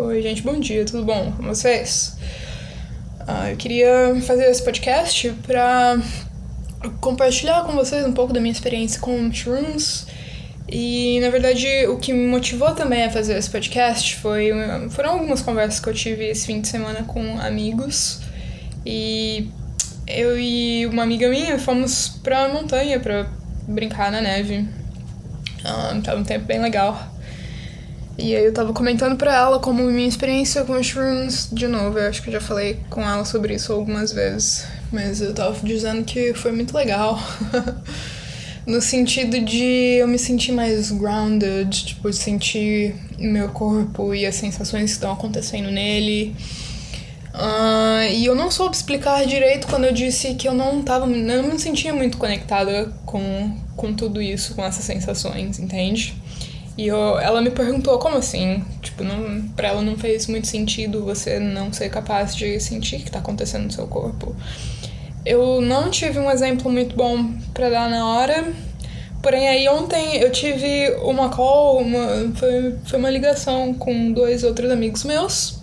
Oi, 0.00 0.22
gente, 0.22 0.42
bom 0.42 0.60
dia, 0.60 0.84
tudo 0.84 1.04
bom 1.04 1.32
com 1.32 1.42
vocês? 1.42 2.16
Uh, 3.22 3.48
eu 3.50 3.56
queria 3.56 4.16
fazer 4.22 4.44
esse 4.44 4.62
podcast 4.62 5.28
para 5.44 6.00
compartilhar 7.00 7.64
com 7.64 7.72
vocês 7.72 8.06
um 8.06 8.12
pouco 8.12 8.32
da 8.32 8.38
minha 8.38 8.52
experiência 8.52 9.00
com 9.00 9.28
shrooms. 9.32 10.06
E, 10.68 11.18
na 11.18 11.30
verdade, 11.30 11.66
o 11.88 11.98
que 11.98 12.12
me 12.12 12.28
motivou 12.28 12.76
também 12.76 13.06
a 13.06 13.10
fazer 13.10 13.36
esse 13.36 13.50
podcast 13.50 14.14
foi, 14.18 14.52
foram 14.90 15.14
algumas 15.14 15.42
conversas 15.42 15.80
que 15.80 15.88
eu 15.88 15.94
tive 15.94 16.26
esse 16.26 16.46
fim 16.46 16.60
de 16.60 16.68
semana 16.68 17.02
com 17.02 17.36
amigos. 17.40 18.20
E 18.86 19.50
eu 20.06 20.38
e 20.38 20.86
uma 20.86 21.02
amiga 21.02 21.28
minha 21.28 21.58
fomos 21.58 22.20
pra 22.22 22.48
montanha 22.48 23.00
pra 23.00 23.26
brincar 23.66 24.12
na 24.12 24.20
neve. 24.20 24.64
Um, 25.64 26.00
tava 26.02 26.20
um 26.20 26.24
tempo 26.24 26.44
bem 26.44 26.60
legal. 26.60 27.17
E 28.18 28.34
aí 28.34 28.44
eu 28.44 28.52
tava 28.52 28.72
comentando 28.72 29.16
pra 29.16 29.32
ela 29.32 29.60
como 29.60 29.84
minha 29.84 30.08
experiência 30.08 30.64
com 30.64 30.82
shrooms, 30.82 31.48
de 31.52 31.68
novo, 31.68 32.00
eu 32.00 32.08
acho 32.08 32.20
que 32.20 32.28
eu 32.28 32.32
já 32.32 32.40
falei 32.40 32.80
com 32.90 33.00
ela 33.00 33.24
sobre 33.24 33.54
isso 33.54 33.72
algumas 33.72 34.12
vezes, 34.12 34.66
mas 34.90 35.20
eu 35.20 35.32
tava 35.32 35.56
dizendo 35.62 36.02
que 36.02 36.34
foi 36.34 36.50
muito 36.50 36.76
legal. 36.76 37.16
no 38.68 38.82
sentido 38.82 39.40
de 39.40 39.98
eu 39.98 40.06
me 40.06 40.18
sentir 40.18 40.50
mais 40.50 40.90
grounded, 40.90 41.86
tipo, 41.86 42.12
sentir 42.12 42.94
meu 43.16 43.48
corpo 43.48 44.12
e 44.12 44.26
as 44.26 44.34
sensações 44.34 44.90
que 44.90 44.96
estão 44.96 45.12
acontecendo 45.12 45.70
nele. 45.70 46.36
Uh, 47.32 48.12
e 48.12 48.26
eu 48.26 48.34
não 48.34 48.50
soube 48.50 48.74
explicar 48.74 49.24
direito 49.24 49.68
quando 49.68 49.84
eu 49.84 49.92
disse 49.92 50.34
que 50.34 50.46
eu 50.46 50.52
não 50.52 50.82
tava. 50.82 51.06
Não 51.06 51.44
me 51.44 51.58
sentia 51.58 51.94
muito 51.94 52.18
conectada 52.18 52.92
com, 53.06 53.56
com 53.74 53.94
tudo 53.94 54.20
isso, 54.20 54.54
com 54.54 54.62
essas 54.64 54.84
sensações, 54.84 55.58
entende? 55.58 56.14
E 56.78 56.86
eu, 56.86 57.18
ela 57.18 57.42
me 57.42 57.50
perguntou 57.50 57.98
como 57.98 58.18
assim? 58.18 58.64
Tipo, 58.80 59.02
não, 59.02 59.42
pra 59.56 59.66
ela 59.66 59.82
não 59.82 59.98
fez 59.98 60.28
muito 60.28 60.46
sentido 60.46 61.04
você 61.04 61.40
não 61.40 61.72
ser 61.72 61.90
capaz 61.90 62.36
de 62.36 62.60
sentir 62.60 62.96
o 62.96 62.98
que 63.00 63.10
tá 63.10 63.18
acontecendo 63.18 63.64
no 63.64 63.72
seu 63.72 63.88
corpo. 63.88 64.34
Eu 65.26 65.60
não 65.60 65.90
tive 65.90 66.20
um 66.20 66.30
exemplo 66.30 66.70
muito 66.70 66.94
bom 66.94 67.32
para 67.52 67.68
dar 67.68 67.90
na 67.90 68.06
hora, 68.06 68.52
porém 69.20 69.48
aí 69.48 69.68
ontem 69.68 70.18
eu 70.18 70.30
tive 70.30 70.94
uma 71.02 71.30
call, 71.30 71.80
uma, 71.80 72.32
foi, 72.36 72.76
foi 72.84 72.98
uma 73.00 73.10
ligação 73.10 73.74
com 73.74 74.12
dois 74.12 74.44
outros 74.44 74.70
amigos 74.70 75.02
meus. 75.02 75.58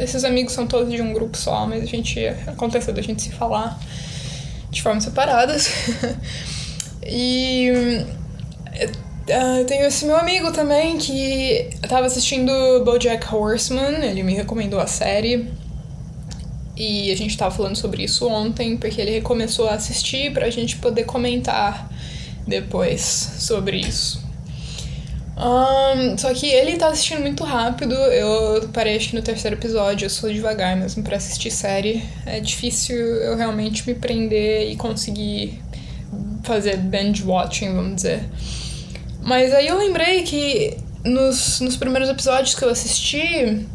Esses 0.00 0.24
amigos 0.24 0.54
são 0.54 0.66
todos 0.66 0.90
de 0.90 1.02
um 1.02 1.12
grupo 1.12 1.36
só, 1.36 1.66
mas 1.66 1.82
a 1.82 1.86
gente 1.86 2.26
aconteceu 2.46 2.94
da 2.94 3.02
gente 3.02 3.20
se 3.20 3.32
falar 3.32 3.78
de 4.70 4.80
formas 4.80 5.04
separadas. 5.04 5.70
e 7.04 8.06
Uh, 9.28 9.64
tenho 9.66 9.84
esse 9.84 10.06
meu 10.06 10.16
amigo 10.16 10.50
também 10.52 10.96
que 10.96 11.68
tava 11.86 12.06
assistindo 12.06 12.50
BoJack 12.82 13.34
Horseman, 13.34 14.02
ele 14.02 14.22
me 14.22 14.34
recomendou 14.34 14.80
a 14.80 14.86
série. 14.86 15.50
E 16.74 17.10
a 17.10 17.16
gente 17.16 17.36
tava 17.36 17.54
falando 17.54 17.76
sobre 17.76 18.04
isso 18.04 18.26
ontem, 18.26 18.76
porque 18.76 19.00
ele 19.00 19.10
recomeçou 19.10 19.68
a 19.68 19.74
assistir 19.74 20.32
pra 20.32 20.48
gente 20.48 20.76
poder 20.76 21.04
comentar 21.04 21.90
depois 22.46 23.02
sobre 23.02 23.78
isso. 23.78 24.26
Um, 25.36 26.16
só 26.16 26.32
que 26.32 26.46
ele 26.46 26.76
tá 26.76 26.88
assistindo 26.88 27.20
muito 27.20 27.44
rápido, 27.44 27.94
eu 27.94 28.68
parei 28.72 28.96
acho 28.96 29.10
que 29.10 29.16
no 29.16 29.22
terceiro 29.22 29.56
episódio, 29.56 30.06
eu 30.06 30.10
sou 30.10 30.32
devagar 30.32 30.76
mesmo 30.76 31.02
para 31.02 31.16
assistir 31.16 31.50
série. 31.50 32.02
É 32.24 32.40
difícil 32.40 32.96
eu 32.96 33.36
realmente 33.36 33.86
me 33.86 33.94
prender 33.94 34.70
e 34.70 34.76
conseguir 34.76 35.60
fazer 36.42 36.78
binge 36.78 37.22
watching, 37.24 37.74
vamos 37.74 37.96
dizer. 37.96 38.28
Mas 39.28 39.52
aí 39.52 39.66
eu 39.66 39.76
lembrei 39.76 40.22
que 40.22 40.74
nos, 41.04 41.60
nos 41.60 41.76
primeiros 41.76 42.08
episódios 42.08 42.54
que 42.54 42.64
eu 42.64 42.70
assisti, 42.70 43.66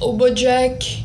o 0.00 0.14
Bojack, 0.14 1.04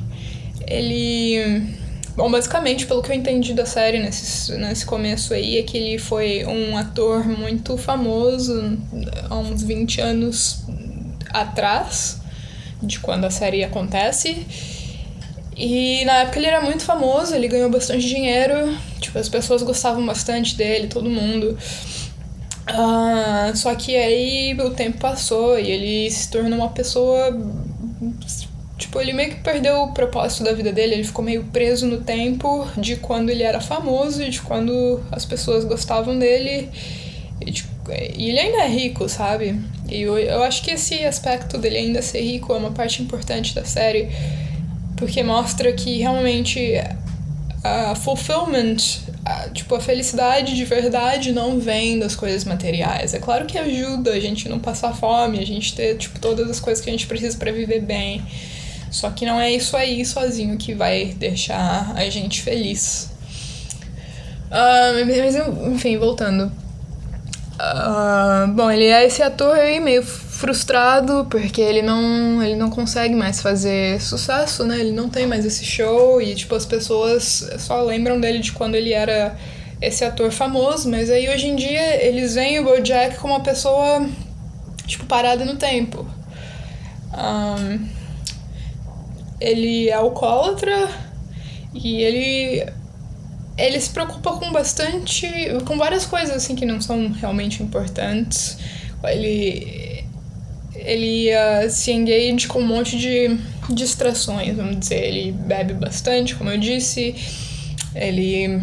ele. 0.66 1.76
Bom, 2.16 2.32
basicamente, 2.32 2.86
pelo 2.86 3.02
que 3.02 3.12
eu 3.12 3.16
entendi 3.16 3.54
da 3.54 3.66
série 3.66 4.00
nesse, 4.00 4.54
nesse 4.54 4.86
começo 4.86 5.34
aí, 5.34 5.58
é 5.58 5.64
que 5.64 5.78
ele 5.78 5.98
foi 5.98 6.46
um 6.46 6.78
ator 6.78 7.28
muito 7.28 7.78
famoso 7.78 8.78
há 9.30 9.38
uns 9.38 9.62
20 9.62 10.00
anos 10.00 10.64
atrás, 11.34 12.22
de 12.82 12.98
quando 12.98 13.26
a 13.26 13.30
série 13.30 13.62
acontece. 13.62 14.48
E 15.58 16.06
na 16.06 16.20
época 16.20 16.40
ele 16.40 16.48
era 16.48 16.62
muito 16.62 16.84
famoso, 16.84 17.36
ele 17.36 17.50
ganhou 17.50 17.70
bastante 17.70 18.08
dinheiro, 18.08 18.74
tipo, 19.02 19.18
as 19.20 19.28
pessoas 19.28 19.62
gostavam 19.64 20.06
bastante 20.06 20.56
dele, 20.56 20.88
todo 20.88 21.10
mundo. 21.10 21.58
Ah, 22.74 23.52
só 23.54 23.76
que 23.76 23.96
aí 23.96 24.56
o 24.60 24.70
tempo 24.72 24.98
passou 25.00 25.60
e 25.60 25.70
ele 25.70 26.12
se 26.12 26.30
tornou 26.30 26.60
uma 26.60 26.70
pessoa. 26.70 27.38
Tipo, 28.78 29.00
ele 29.00 29.14
meio 29.14 29.30
que 29.32 29.42
perdeu 29.42 29.84
o 29.84 29.94
propósito 29.94 30.44
da 30.44 30.54
vida 30.54 30.72
dele, 30.72 30.96
ele 30.96 31.04
ficou 31.04 31.24
meio 31.24 31.44
preso 31.46 31.86
no 31.86 32.02
tempo 32.02 32.68
de 32.78 32.96
quando 32.96 33.30
ele 33.30 33.44
era 33.44 33.62
famoso 33.62 34.28
de 34.28 34.42
quando 34.42 35.02
as 35.12 35.26
pessoas 35.26 35.64
gostavam 35.66 36.18
dele. 36.18 36.70
E, 37.40 37.52
tipo, 37.52 37.70
e 37.92 38.30
ele 38.30 38.40
ainda 38.40 38.64
é 38.64 38.68
rico, 38.68 39.08
sabe? 39.08 39.60
E 39.88 40.02
eu, 40.02 40.18
eu 40.18 40.42
acho 40.44 40.64
que 40.64 40.72
esse 40.72 41.04
aspecto 41.06 41.58
dele 41.58 41.78
ainda 41.78 42.02
ser 42.02 42.22
rico 42.22 42.54
é 42.54 42.58
uma 42.58 42.72
parte 42.72 43.04
importante 43.04 43.54
da 43.54 43.66
série, 43.66 44.10
porque 44.96 45.22
mostra 45.22 45.72
que 45.74 46.00
realmente 46.00 46.74
a 47.64 47.94
fulfillment 47.96 48.78
a, 49.24 49.50
tipo, 49.50 49.76
a 49.76 49.80
felicidade 49.80 50.56
de 50.56 50.66
verdade 50.66 51.32
não 51.32 51.60
vem 51.60 52.00
das 52.00 52.16
coisas 52.16 52.44
materiais. 52.44 53.14
É 53.14 53.20
claro 53.20 53.46
que 53.46 53.58
ajuda 53.58 54.12
a 54.12 54.20
gente 54.20 54.50
não 54.50 54.60
passar 54.60 54.94
fome, 54.94 55.40
a 55.40 55.46
gente 55.46 55.76
ter, 55.76 55.98
tipo, 55.98 56.20
todas 56.20 56.50
as 56.50 56.60
coisas 56.60 56.84
que 56.84 56.90
a 56.90 56.94
gente 56.94 57.08
precisa 57.08 57.38
para 57.38 57.52
viver 57.52 57.82
bem. 57.82 58.26
Só 58.90 59.10
que 59.10 59.26
não 59.26 59.40
é 59.40 59.52
isso 59.52 59.78
aí 59.78 60.04
sozinho 60.06 60.58
que 60.58 60.74
vai 60.74 61.14
deixar 61.18 61.94
a 61.96 62.10
gente 62.10 62.42
feliz. 62.42 63.10
Uh, 64.52 65.06
mas, 65.06 65.36
enfim, 65.74 65.98
voltando. 65.98 66.52
Uh, 67.56 68.52
bom, 68.54 68.70
ele 68.70 68.86
é 68.86 69.06
esse 69.06 69.22
ator 69.22 69.56
aí 69.56 69.80
meio 69.80 70.04
frustrado 70.42 71.28
porque 71.30 71.62
ele 71.62 71.84
não, 71.84 72.42
ele 72.44 72.56
não 72.56 72.72
consegue 72.72 73.14
mais 73.14 73.40
fazer 73.40 74.02
sucesso, 74.02 74.66
né? 74.66 74.80
Ele 74.80 74.92
não 74.92 75.08
tem 75.08 75.28
mais 75.28 75.46
esse 75.46 75.64
show 75.64 76.20
e, 76.20 76.34
tipo, 76.34 76.56
as 76.56 76.66
pessoas 76.66 77.48
só 77.60 77.84
lembram 77.84 78.20
dele 78.20 78.40
de 78.40 78.52
quando 78.52 78.74
ele 78.74 78.92
era 78.92 79.38
esse 79.80 80.04
ator 80.04 80.32
famoso, 80.32 80.90
mas 80.90 81.12
aí 81.12 81.30
hoje 81.30 81.48
em 81.48 81.56
dia 81.56 82.04
eles 82.04 82.34
veem 82.34 82.60
o 82.60 82.64
BoJack 82.64 83.18
como 83.18 83.36
uma 83.36 83.44
pessoa, 83.44 84.10
tipo, 84.88 85.06
parada 85.06 85.46
no 85.46 85.58
tempo. 85.58 86.08
Um, 87.14 87.88
ele 89.40 89.90
é 89.90 89.94
alcoólatra 89.94 90.90
e 91.74 92.02
ele 92.02 92.66
ele 93.58 93.80
se 93.80 93.90
preocupa 93.92 94.32
com 94.38 94.52
bastante 94.52 95.28
com 95.66 95.78
várias 95.78 96.06
coisas 96.06 96.36
assim 96.36 96.56
que 96.56 96.66
não 96.66 96.80
são 96.80 97.12
realmente 97.12 97.62
importantes 97.62 98.58
ele 99.04 99.91
ele 100.86 101.30
se 101.70 101.92
engage 101.92 102.48
com 102.48 102.60
um 102.60 102.68
monte 102.68 102.98
de 102.98 103.38
distrações, 103.70 104.56
vamos 104.56 104.80
dizer. 104.80 105.04
Ele 105.04 105.32
bebe 105.32 105.74
bastante, 105.74 106.36
como 106.36 106.50
eu 106.50 106.58
disse, 106.58 107.16
ele 107.96 108.58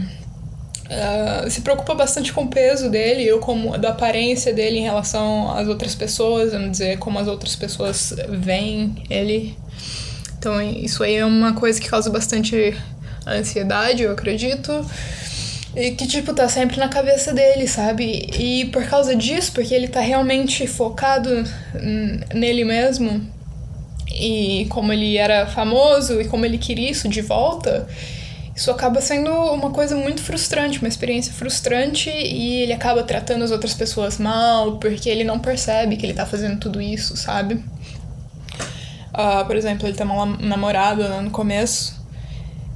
uh, 0.89 1.51
se 1.51 1.61
preocupa 1.61 1.95
bastante 1.95 2.33
com 2.33 2.45
o 2.45 2.49
peso 2.49 2.91
dele 2.91 3.31
ou 3.33 3.41
com 3.41 3.79
da 3.79 3.91
aparência 3.91 4.53
dele 4.53 4.79
em 4.79 4.83
relação 4.83 5.51
às 5.57 5.69
outras 5.69 5.95
pessoas, 5.95 6.53
vamos 6.53 6.73
dizer, 6.73 6.99
como 6.99 7.19
as 7.19 7.29
outras 7.29 7.55
pessoas 7.55 8.15
veem 8.29 9.03
ele. 9.09 9.57
Então, 10.39 10.61
isso 10.63 11.03
aí 11.03 11.17
é 11.17 11.25
uma 11.25 11.53
coisa 11.53 11.81
que 11.81 11.89
causa 11.89 12.11
bastante 12.11 12.77
ansiedade, 13.27 14.03
eu 14.03 14.13
acredito. 14.13 14.85
E 15.79 15.93
que, 15.93 16.09
tipo, 16.09 16.35
tá 16.35 16.49
sempre 16.49 16.77
na 16.77 16.89
cabeça 16.89 17.33
dele, 17.33 17.69
sabe? 17.69 18.29
E 18.37 18.65
por 18.73 18.85
causa 18.89 19.15
disso, 19.15 19.53
porque 19.53 19.73
ele 19.73 19.87
tá 19.87 20.01
realmente 20.01 20.67
focado 20.67 21.31
nele 22.35 22.65
mesmo, 22.65 23.25
e 24.13 24.67
como 24.71 24.93
ele 24.93 25.17
era 25.17 25.47
famoso 25.47 26.21
e 26.21 26.25
como 26.25 26.45
ele 26.45 26.59
queria 26.59 26.91
isso 26.91 27.09
de 27.09 27.21
volta, 27.21 27.87
isso 28.57 28.73
acaba 28.73 29.01
sendo 29.01 29.31
uma 29.31 29.71
coisa 29.71 29.95
muito 29.95 30.21
frustrante, 30.21 30.81
uma 30.81 30.89
experiência 30.89 31.33
frustrante, 31.33 32.11
e 32.11 32.63
ele 32.63 32.73
acaba 32.73 33.05
tratando 33.05 33.45
as 33.45 33.53
outras 33.53 33.73
pessoas 33.73 34.19
mal, 34.19 34.79
porque 34.79 35.09
ele 35.09 35.23
não 35.23 35.39
percebe 35.39 35.97
que 35.97 36.05
ele 36.05 36.15
tá 36.15 36.27
fazendo 36.27 36.59
tudo 36.59 36.83
isso, 36.83 37.17
sabe? 37.17 37.55
Uh, 39.15 39.47
por 39.47 39.55
exemplo, 39.55 39.87
ele 39.87 39.97
tem 39.97 40.05
uma 40.05 40.27
namorada 40.27 41.09
né, 41.09 41.21
no 41.21 41.31
começo. 41.31 42.05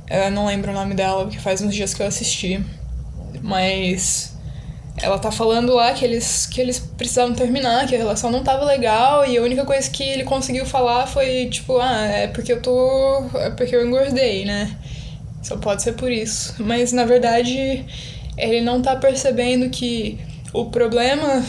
Eu 0.09 0.31
não 0.31 0.47
lembro 0.47 0.71
o 0.71 0.75
nome 0.75 0.95
dela, 0.95 1.25
porque 1.25 1.41
faz 1.41 1.61
uns 1.61 1.75
dias 1.75 1.93
que 1.93 2.01
eu 2.01 2.07
assisti. 2.07 2.65
Mas 3.41 4.33
ela 4.97 5.19
tá 5.19 5.31
falando 5.31 5.75
lá 5.75 5.93
que 5.93 6.05
eles, 6.05 6.47
que 6.47 6.61
eles 6.61 6.79
precisavam 6.79 7.35
terminar, 7.35 7.87
que 7.87 7.95
a 7.95 7.99
relação 7.99 8.31
não 8.31 8.43
tava 8.43 8.65
legal, 8.65 9.27
e 9.27 9.37
a 9.37 9.43
única 9.43 9.65
coisa 9.65 9.89
que 9.91 10.03
ele 10.03 10.25
conseguiu 10.25 10.67
falar 10.67 11.07
foi, 11.07 11.47
tipo, 11.47 11.79
ah, 11.79 12.07
é 12.07 12.27
porque 12.29 12.53
eu 12.53 12.61
tô. 12.61 13.25
é 13.37 13.51
porque 13.51 13.75
eu 13.75 13.87
engordei, 13.87 14.45
né? 14.45 14.77
Só 15.43 15.57
pode 15.57 15.83
ser 15.83 15.95
por 15.95 16.11
isso. 16.11 16.55
Mas 16.63 16.93
na 16.93 17.05
verdade, 17.05 17.85
ele 18.37 18.61
não 18.61 18.81
tá 18.81 18.97
percebendo 18.97 19.69
que 19.71 20.19
o 20.53 20.67
problema 20.67 21.45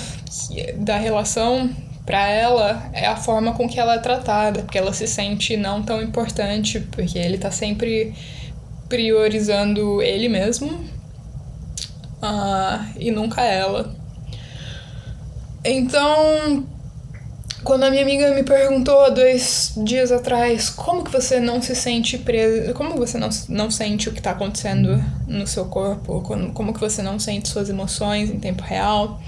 da 0.78 0.98
relação 0.98 1.70
para 2.06 2.28
ela 2.28 2.90
é 2.94 3.06
a 3.06 3.16
forma 3.16 3.54
com 3.54 3.68
que 3.68 3.80
ela 3.80 3.96
é 3.96 4.00
tratada, 4.00 4.62
porque 4.64 4.78
ela 4.78 4.94
se 4.94 5.08
sente 5.08 5.56
não 5.56 5.82
tão 5.84 6.02
importante, 6.02 6.80
porque 6.80 7.18
ele 7.20 7.38
tá 7.38 7.52
sempre 7.52 8.14
priorizando 8.90 10.02
ele 10.02 10.28
mesmo 10.28 10.84
uh, 12.24 12.86
e 12.98 13.12
nunca 13.12 13.42
ela. 13.42 13.94
Então, 15.64 16.66
quando 17.64 17.84
a 17.84 17.90
minha 17.90 18.02
amiga 18.02 18.34
me 18.34 18.44
perguntou 18.44 19.14
dois 19.14 19.74
dias 19.78 20.12
atrás 20.12 20.70
como 20.70 21.04
que 21.04 21.12
você 21.12 21.40
não 21.40 21.62
se 21.62 21.76
sente 21.76 22.18
presa, 22.18 22.74
como 22.74 22.96
você 22.96 23.18
não, 23.18 23.30
não 23.50 23.70
sente 23.70 24.10
o 24.10 24.12
que 24.12 24.20
está 24.20 24.32
acontecendo 24.32 25.04
no 25.28 25.46
seu 25.46 25.66
corpo, 25.66 26.22
como, 26.22 26.52
como 26.54 26.74
que 26.74 26.80
você 26.80 27.02
não 27.02 27.20
sente 27.20 27.50
suas 27.50 27.70
emoções 27.70 28.30
em 28.30 28.40
tempo 28.40 28.64
real, 28.64 29.22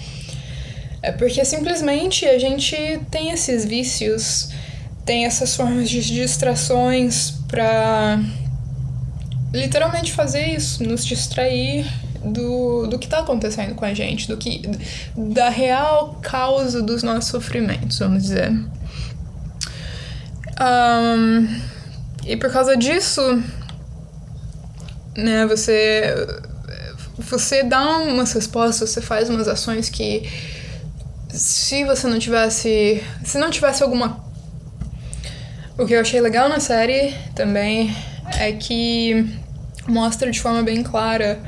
é 1.01 1.11
porque 1.11 1.45
simplesmente 1.45 2.25
a 2.25 2.39
gente 2.39 2.75
tem 3.11 3.29
esses 3.29 3.63
vícios, 3.63 4.49
tem 5.05 5.25
essas 5.25 5.55
formas 5.55 5.89
de 5.89 6.01
distrações 6.01 7.31
para 7.47 8.19
literalmente 9.53 10.11
fazer 10.11 10.47
isso, 10.47 10.83
nos 10.83 11.05
distrair 11.05 11.85
do, 12.25 12.87
do 12.87 12.99
que 12.99 13.05
está 13.05 13.19
acontecendo 13.19 13.75
com 13.75 13.85
a 13.85 13.93
gente, 13.93 14.27
do 14.27 14.37
que 14.37 14.63
da 15.15 15.49
real 15.49 16.19
causa 16.21 16.81
dos 16.81 17.03
nossos 17.03 17.29
sofrimentos, 17.29 17.99
vamos 17.99 18.23
dizer. 18.23 18.51
Um, 20.59 21.47
e 22.25 22.37
por 22.37 22.51
causa 22.51 22.75
disso, 22.77 23.21
né, 25.15 25.45
você 25.45 26.13
você 27.17 27.63
dá 27.63 27.97
umas 27.99 28.33
respostas, 28.33 28.89
você 28.89 29.01
faz 29.01 29.29
umas 29.29 29.47
ações 29.47 29.89
que 29.89 30.29
se 31.29 31.83
você 31.83 32.07
não 32.07 32.19
tivesse. 32.19 33.03
Se 33.23 33.37
não 33.37 33.49
tivesse 33.49 33.83
alguma. 33.83 34.23
O 35.77 35.85
que 35.85 35.93
eu 35.93 35.99
achei 35.99 36.21
legal 36.21 36.47
na 36.47 36.59
série 36.59 37.13
também 37.33 37.95
é 38.39 38.53
que 38.53 39.37
mostra 39.87 40.31
de 40.31 40.39
forma 40.39 40.63
bem 40.63 40.81
clara 40.81 41.39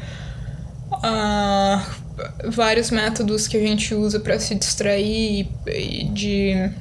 uh, 0.98 2.50
vários 2.50 2.92
métodos 2.92 3.48
que 3.48 3.58
a 3.58 3.60
gente 3.60 3.94
usa 3.94 4.20
para 4.20 4.40
se 4.40 4.56
distrair 4.56 5.48
e 5.68 6.04
de 6.06 6.72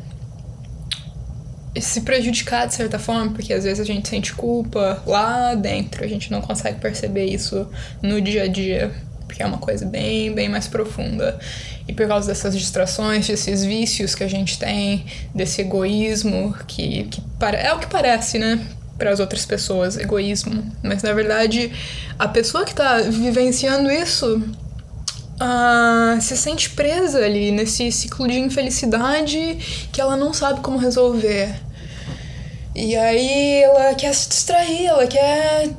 se 1.78 2.00
prejudicar 2.00 2.66
de 2.66 2.74
certa 2.74 2.98
forma, 2.98 3.32
porque 3.32 3.52
às 3.52 3.64
vezes 3.64 3.80
a 3.80 3.84
gente 3.84 4.08
sente 4.08 4.32
culpa 4.32 5.02
lá 5.06 5.54
dentro, 5.54 6.04
a 6.04 6.08
gente 6.08 6.30
não 6.30 6.40
consegue 6.40 6.80
perceber 6.80 7.26
isso 7.26 7.68
no 8.02 8.20
dia 8.20 8.44
a 8.44 8.46
dia 8.46 8.90
porque 9.26 9.42
é 9.42 9.46
uma 9.46 9.58
coisa 9.58 9.84
bem, 9.84 10.32
bem 10.32 10.48
mais 10.48 10.68
profunda. 10.68 11.38
E 11.86 11.92
por 11.92 12.06
causa 12.06 12.28
dessas 12.28 12.56
distrações, 12.56 13.26
desses 13.26 13.64
vícios 13.64 14.14
que 14.14 14.24
a 14.24 14.28
gente 14.28 14.58
tem, 14.58 15.04
desse 15.34 15.60
egoísmo 15.60 16.54
que, 16.66 17.04
que 17.04 17.22
é 17.40 17.72
o 17.72 17.78
que 17.78 17.86
parece, 17.86 18.38
né? 18.38 18.64
Para 18.98 19.10
as 19.10 19.20
outras 19.20 19.44
pessoas, 19.44 19.96
egoísmo. 19.96 20.64
Mas 20.82 21.02
na 21.02 21.12
verdade, 21.12 21.70
a 22.19 22.28
pessoa 22.28 22.64
que 22.64 22.70
está 22.70 22.98
vivenciando 23.00 23.90
isso 23.90 24.43
uh, 25.40 26.20
se 26.20 26.37
sente 26.37 26.70
presa 26.70 27.25
ali 27.25 27.50
nesse 27.50 27.90
ciclo 27.93 28.26
de 28.26 28.38
infelicidade 28.38 29.88
que 29.93 30.00
ela 30.00 30.16
não 30.16 30.32
sabe 30.32 30.60
como 30.60 30.78
resolver. 30.78 31.54
E 32.75 32.94
aí 32.94 33.62
ela 33.62 33.94
quer 33.94 34.14
se 34.14 34.28
distrair, 34.28 34.87
ela 34.87 35.06
quer. 35.06 35.70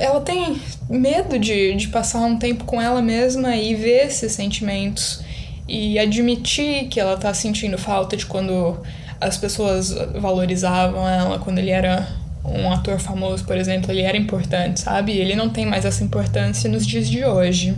Ela 0.00 0.20
tem 0.20 0.60
medo 0.88 1.38
de, 1.38 1.74
de 1.74 1.88
passar 1.88 2.20
um 2.20 2.38
tempo 2.38 2.64
com 2.64 2.80
ela 2.80 3.02
mesma 3.02 3.56
e 3.56 3.74
ver 3.74 4.06
esses 4.06 4.32
sentimentos 4.32 5.20
e 5.68 5.98
admitir 5.98 6.86
que 6.88 7.00
ela 7.00 7.16
tá 7.16 7.34
sentindo 7.34 7.76
falta 7.76 8.16
de 8.16 8.24
quando 8.26 8.80
as 9.20 9.36
pessoas 9.36 9.92
valorizavam 10.20 11.08
ela, 11.08 11.38
quando 11.38 11.58
ele 11.58 11.70
era 11.70 12.06
um 12.44 12.70
ator 12.70 12.98
famoso, 12.98 13.44
por 13.44 13.56
exemplo, 13.56 13.90
ele 13.90 14.02
era 14.02 14.16
importante, 14.16 14.80
sabe? 14.80 15.12
Ele 15.12 15.34
não 15.34 15.48
tem 15.48 15.66
mais 15.66 15.84
essa 15.84 16.04
importância 16.04 16.70
nos 16.70 16.86
dias 16.86 17.08
de 17.08 17.24
hoje. 17.24 17.72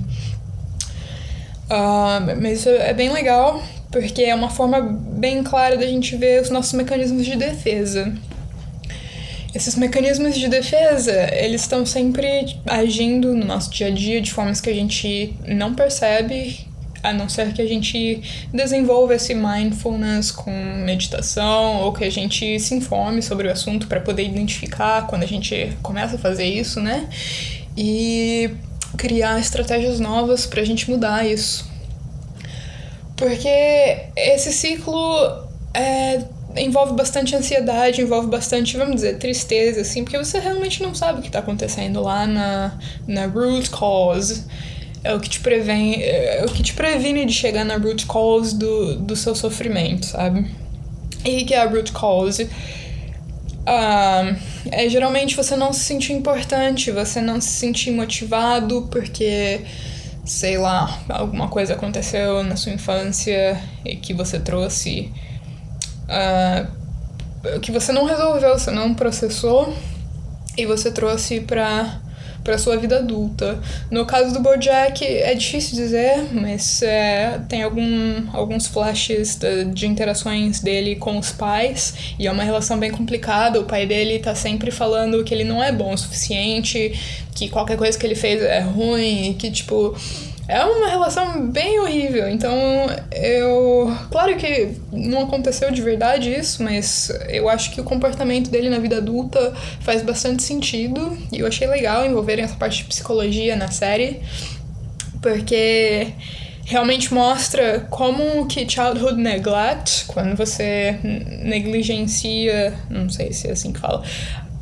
Uh, 1.70 2.40
mas 2.40 2.60
isso 2.60 2.68
é 2.68 2.92
bem 2.92 3.10
legal, 3.10 3.62
porque 3.90 4.22
é 4.22 4.34
uma 4.34 4.50
forma 4.50 4.80
bem 4.80 5.42
clara 5.42 5.76
da 5.76 5.86
gente 5.86 6.16
ver 6.16 6.42
os 6.42 6.50
nossos 6.50 6.72
mecanismos 6.72 7.24
de 7.24 7.36
defesa. 7.36 8.12
Esses 9.54 9.76
mecanismos 9.76 10.36
de 10.36 10.48
defesa, 10.48 11.34
eles 11.34 11.62
estão 11.62 11.84
sempre 11.86 12.58
agindo 12.66 13.34
no 13.34 13.44
nosso 13.46 13.70
dia 13.70 13.86
a 13.86 13.90
dia 13.90 14.20
de 14.20 14.30
formas 14.30 14.60
que 14.60 14.68
a 14.68 14.74
gente 14.74 15.34
não 15.46 15.74
percebe, 15.74 16.67
a 17.02 17.12
não 17.12 17.28
ser 17.28 17.52
que 17.52 17.62
a 17.62 17.66
gente 17.66 18.22
desenvolva 18.52 19.14
esse 19.14 19.34
mindfulness 19.34 20.30
com 20.30 20.50
meditação 20.84 21.82
ou 21.82 21.92
que 21.92 22.04
a 22.04 22.10
gente 22.10 22.58
se 22.58 22.74
informe 22.74 23.22
sobre 23.22 23.48
o 23.48 23.52
assunto 23.52 23.86
para 23.86 24.00
poder 24.00 24.24
identificar 24.24 25.06
quando 25.06 25.22
a 25.22 25.26
gente 25.26 25.76
começa 25.82 26.16
a 26.16 26.18
fazer 26.18 26.44
isso, 26.44 26.80
né? 26.80 27.08
E 27.76 28.50
criar 28.96 29.38
estratégias 29.38 30.00
novas 30.00 30.46
para 30.46 30.60
a 30.60 30.64
gente 30.64 30.90
mudar 30.90 31.26
isso. 31.26 31.70
Porque 33.16 34.08
esse 34.16 34.52
ciclo 34.52 35.48
é 35.74 36.24
envolve 36.56 36.94
bastante 36.94 37.36
ansiedade, 37.36 38.00
envolve 38.00 38.28
bastante, 38.28 38.76
vamos 38.76 38.96
dizer, 38.96 39.18
tristeza, 39.18 39.82
assim, 39.82 40.02
porque 40.02 40.18
você 40.18 40.38
realmente 40.38 40.82
não 40.82 40.94
sabe 40.94 41.18
o 41.18 41.22
que 41.22 41.28
está 41.28 41.40
acontecendo 41.40 42.00
lá 42.02 42.26
na, 42.26 42.78
na 43.06 43.26
root 43.26 43.70
cause. 43.70 44.44
É 45.04 45.14
o 45.14 45.20
que 45.20 45.28
te 45.28 45.40
prevém, 45.40 46.02
é 46.02 46.44
o 46.44 46.52
que 46.52 46.62
te 46.62 46.74
previne 46.74 47.24
de 47.24 47.32
chegar 47.32 47.64
na 47.64 47.76
root 47.76 48.06
cause 48.06 48.56
do, 48.56 48.96
do 48.96 49.14
seu 49.14 49.34
sofrimento, 49.34 50.06
sabe? 50.06 50.50
E 51.24 51.44
que 51.44 51.54
é 51.54 51.60
a 51.60 51.68
root 51.68 51.92
cause? 51.92 52.44
Uh, 53.68 54.36
é 54.72 54.88
geralmente 54.88 55.36
você 55.36 55.54
não 55.54 55.72
se 55.72 55.80
sentir 55.80 56.14
importante, 56.14 56.90
você 56.90 57.20
não 57.20 57.40
se 57.40 57.48
sentir 57.48 57.90
motivado 57.90 58.88
porque, 58.90 59.60
sei 60.24 60.56
lá, 60.56 60.98
alguma 61.08 61.48
coisa 61.48 61.74
aconteceu 61.74 62.42
na 62.42 62.56
sua 62.56 62.72
infância 62.72 63.60
e 63.84 63.96
que 63.96 64.14
você 64.14 64.40
trouxe 64.40 65.12
uh, 66.08 67.60
que 67.60 67.70
você 67.70 67.92
não 67.92 68.04
resolveu, 68.04 68.58
você 68.58 68.70
não 68.70 68.94
processou 68.94 69.72
e 70.56 70.66
você 70.66 70.90
trouxe 70.90 71.40
para 71.40 72.00
para 72.42 72.58
sua 72.58 72.76
vida 72.76 72.98
adulta. 72.98 73.60
No 73.90 74.06
caso 74.06 74.32
do 74.32 74.40
BoJack 74.40 75.04
é 75.04 75.34
difícil 75.34 75.76
dizer, 75.76 76.32
mas 76.32 76.82
é, 76.82 77.40
tem 77.48 77.62
algum, 77.62 78.24
alguns 78.32 78.66
flashes 78.66 79.36
de, 79.36 79.64
de, 79.66 79.86
interações 79.86 80.60
dele 80.60 80.96
com 80.96 81.18
os 81.18 81.32
pais 81.32 82.14
e 82.18 82.26
é 82.26 82.32
uma 82.32 82.42
relação 82.42 82.78
bem 82.78 82.90
complicada. 82.90 83.60
O 83.60 83.64
pai 83.64 83.86
dele 83.86 84.18
tá 84.18 84.34
sempre 84.34 84.70
falando 84.70 85.22
que 85.24 85.34
ele 85.34 85.44
não 85.44 85.62
é 85.62 85.72
bom 85.72 85.92
o 85.92 85.98
suficiente, 85.98 86.98
que 87.34 87.48
qualquer 87.48 87.76
coisa 87.76 87.98
que 87.98 88.06
ele 88.06 88.14
fez 88.14 88.42
é 88.42 88.60
ruim, 88.60 89.34
que 89.38 89.50
tipo 89.50 89.94
é 90.48 90.64
uma 90.64 90.88
relação 90.88 91.46
bem 91.46 91.78
horrível. 91.78 92.26
Então, 92.26 92.56
eu. 93.12 93.94
Claro 94.10 94.34
que 94.36 94.70
não 94.90 95.24
aconteceu 95.24 95.70
de 95.70 95.82
verdade 95.82 96.32
isso, 96.32 96.62
mas 96.62 97.12
eu 97.28 97.50
acho 97.50 97.70
que 97.70 97.82
o 97.82 97.84
comportamento 97.84 98.50
dele 98.50 98.70
na 98.70 98.78
vida 98.78 98.96
adulta 98.96 99.52
faz 99.80 100.02
bastante 100.02 100.42
sentido. 100.42 101.16
E 101.30 101.40
eu 101.40 101.46
achei 101.46 101.66
legal 101.66 102.06
envolverem 102.06 102.44
essa 102.44 102.56
parte 102.56 102.78
de 102.78 102.84
psicologia 102.84 103.54
na 103.56 103.70
série, 103.70 104.22
porque 105.20 106.14
realmente 106.64 107.12
mostra 107.12 107.86
como 107.90 108.46
que 108.46 108.66
childhood 108.68 109.20
neglect, 109.20 110.06
quando 110.06 110.34
você 110.34 110.98
negligencia, 111.44 112.72
não 112.88 113.10
sei 113.10 113.34
se 113.34 113.48
é 113.48 113.52
assim 113.52 113.72
que 113.72 113.80
fala, 113.80 114.02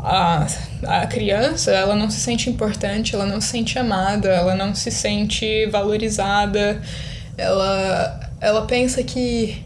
a, 0.07 0.47
a 0.87 1.07
criança 1.09 1.73
ela 1.73 1.97
não 1.97 2.09
se 2.09 2.21
sente 2.21 2.49
importante, 2.49 3.13
ela 3.17 3.27
não 3.27 3.41
se 3.41 3.49
sente 3.49 3.77
amada, 3.77 4.29
ela 4.29 4.55
não 4.55 4.73
se 4.73 4.89
sente 4.89 5.67
valorizada, 5.67 6.81
ela, 7.37 8.21
ela 8.41 8.67
pensa 8.67 9.03
que 9.03 9.65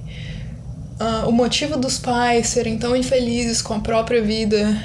uh, 0.99 1.29
o 1.29 1.33
motivo 1.33 1.77
dos 1.77 1.99
pais 1.99 2.49
serem 2.49 2.79
tão 2.79 2.97
infelizes 2.97 3.61
com 3.61 3.75
a 3.75 3.81
própria 3.81 4.23
vida 4.23 4.83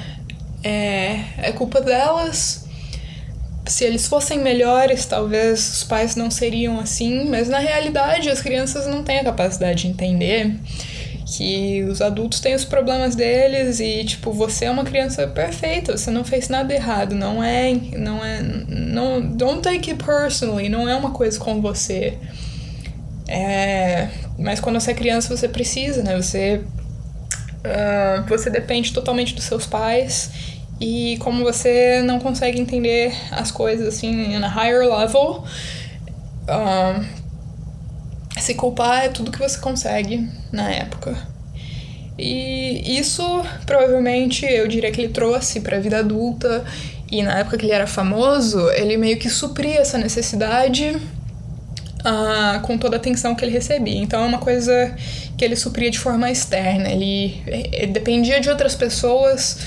é, 0.62 1.20
é 1.38 1.52
culpa 1.52 1.80
delas. 1.80 2.66
Se 3.64 3.82
eles 3.82 4.06
fossem 4.06 4.38
melhores, 4.38 5.06
talvez 5.06 5.78
os 5.78 5.84
pais 5.84 6.14
não 6.16 6.30
seriam 6.30 6.78
assim, 6.78 7.28
mas 7.30 7.48
na 7.48 7.58
realidade 7.58 8.28
as 8.28 8.42
crianças 8.42 8.86
não 8.86 9.02
têm 9.02 9.20
a 9.20 9.24
capacidade 9.24 9.82
de 9.82 9.88
entender 9.88 10.54
que 11.26 11.82
os 11.82 12.00
adultos 12.00 12.38
têm 12.38 12.54
os 12.54 12.64
problemas 12.64 13.16
deles 13.16 13.80
e 13.80 14.04
tipo 14.04 14.30
você 14.32 14.66
é 14.66 14.70
uma 14.70 14.84
criança 14.84 15.26
perfeita 15.26 15.96
você 15.96 16.08
não 16.08 16.22
fez 16.22 16.48
nada 16.48 16.72
errado 16.72 17.16
não 17.16 17.42
é 17.42 17.72
não 17.96 18.24
é 18.24 18.40
não 18.40 19.20
don't 19.20 19.60
take 19.60 19.90
it 19.90 20.04
personally 20.04 20.68
não 20.68 20.88
é 20.88 20.94
uma 20.94 21.10
coisa 21.10 21.38
com 21.38 21.60
você. 21.60 22.16
É 23.28 24.08
mas 24.38 24.60
quando 24.60 24.78
você 24.78 24.92
é 24.92 24.94
criança 24.94 25.34
você 25.36 25.48
precisa 25.48 26.02
né? 26.02 26.14
Você 26.14 26.60
uh, 27.64 28.28
você 28.28 28.48
depende 28.48 28.92
totalmente 28.92 29.34
dos 29.34 29.44
seus 29.44 29.66
pais 29.66 30.30
e 30.80 31.16
como 31.18 31.42
você 31.42 32.02
não 32.02 32.20
consegue 32.20 32.60
entender 32.60 33.12
as 33.32 33.50
coisas 33.50 33.88
assim 33.88 34.36
a 34.36 34.48
higher 34.48 34.86
level 34.86 35.42
uh, 36.48 37.25
se 38.46 38.54
culpar 38.54 39.04
é 39.04 39.08
tudo 39.08 39.32
que 39.32 39.38
você 39.38 39.58
consegue 39.58 40.28
na 40.52 40.70
época. 40.70 41.16
E 42.18 42.98
isso 42.98 43.22
provavelmente 43.66 44.46
eu 44.46 44.66
diria 44.68 44.90
que 44.90 45.00
ele 45.00 45.12
trouxe 45.12 45.60
para 45.60 45.76
a 45.76 45.80
vida 45.80 45.98
adulta 45.98 46.64
e 47.10 47.22
na 47.22 47.38
época 47.40 47.58
que 47.58 47.66
ele 47.66 47.72
era 47.72 47.86
famoso, 47.86 48.70
ele 48.70 48.96
meio 48.96 49.18
que 49.18 49.28
supria 49.28 49.80
essa 49.80 49.98
necessidade 49.98 50.96
uh, 52.00 52.60
com 52.62 52.78
toda 52.78 52.96
a 52.96 52.98
atenção 52.98 53.34
que 53.34 53.44
ele 53.44 53.52
recebia. 53.52 54.00
Então 54.00 54.22
é 54.22 54.26
uma 54.26 54.38
coisa 54.38 54.94
que 55.36 55.44
ele 55.44 55.56
supria 55.56 55.90
de 55.90 55.98
forma 55.98 56.30
externa. 56.30 56.88
Ele, 56.88 57.42
ele 57.46 57.92
dependia 57.92 58.40
de 58.40 58.48
outras 58.48 58.76
pessoas 58.76 59.58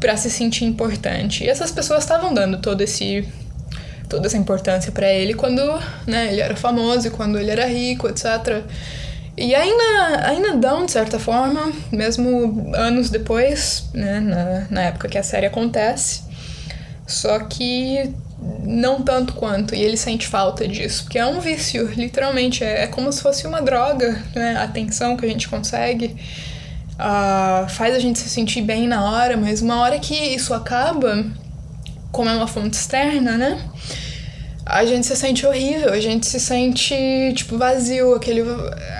para 0.00 0.16
se 0.16 0.30
sentir 0.30 0.64
importante. 0.64 1.44
E 1.44 1.48
essas 1.48 1.70
pessoas 1.70 2.02
estavam 2.02 2.32
dando 2.32 2.58
todo 2.60 2.80
esse 2.80 3.26
toda 4.08 4.26
essa 4.26 4.36
importância 4.36 4.92
para 4.92 5.12
ele 5.12 5.34
quando 5.34 5.62
né, 6.06 6.32
ele 6.32 6.40
era 6.40 6.56
famoso 6.56 7.08
e 7.08 7.10
quando 7.10 7.38
ele 7.38 7.50
era 7.50 7.66
rico, 7.66 8.08
etc. 8.08 8.62
E 9.36 9.54
ainda, 9.54 10.28
ainda 10.28 10.56
dão, 10.56 10.86
de 10.86 10.92
certa 10.92 11.18
forma, 11.18 11.72
mesmo 11.92 12.72
anos 12.74 13.10
depois, 13.10 13.84
né, 13.92 14.20
na, 14.20 14.66
na 14.70 14.82
época 14.82 15.08
que 15.08 15.18
a 15.18 15.22
série 15.22 15.46
acontece. 15.46 16.22
Só 17.06 17.38
que 17.40 18.14
não 18.64 19.02
tanto 19.02 19.34
quanto, 19.34 19.74
e 19.74 19.82
ele 19.82 19.96
sente 19.96 20.26
falta 20.26 20.66
disso, 20.66 21.04
porque 21.04 21.18
é 21.18 21.26
um 21.26 21.40
vício, 21.40 21.86
literalmente, 21.94 22.62
é, 22.64 22.84
é 22.84 22.86
como 22.86 23.12
se 23.12 23.22
fosse 23.22 23.46
uma 23.46 23.62
droga, 23.62 24.22
né? 24.34 24.56
A 24.56 24.64
atenção 24.64 25.16
que 25.16 25.24
a 25.24 25.28
gente 25.28 25.48
consegue 25.48 26.16
uh, 26.94 27.68
faz 27.68 27.94
a 27.94 27.98
gente 27.98 28.18
se 28.18 28.28
sentir 28.28 28.62
bem 28.62 28.86
na 28.86 29.10
hora, 29.10 29.36
mas 29.36 29.62
uma 29.62 29.80
hora 29.80 29.98
que 29.98 30.14
isso 30.14 30.52
acaba, 30.52 31.24
como 32.16 32.30
é 32.30 32.34
uma 32.34 32.48
fonte 32.48 32.74
externa, 32.74 33.36
né? 33.36 33.60
A 34.64 34.86
gente 34.86 35.06
se 35.06 35.14
sente 35.14 35.46
horrível, 35.46 35.92
a 35.92 36.00
gente 36.00 36.26
se 36.26 36.40
sente, 36.40 36.94
tipo, 37.34 37.58
vazio, 37.58 38.14
aquele. 38.14 38.42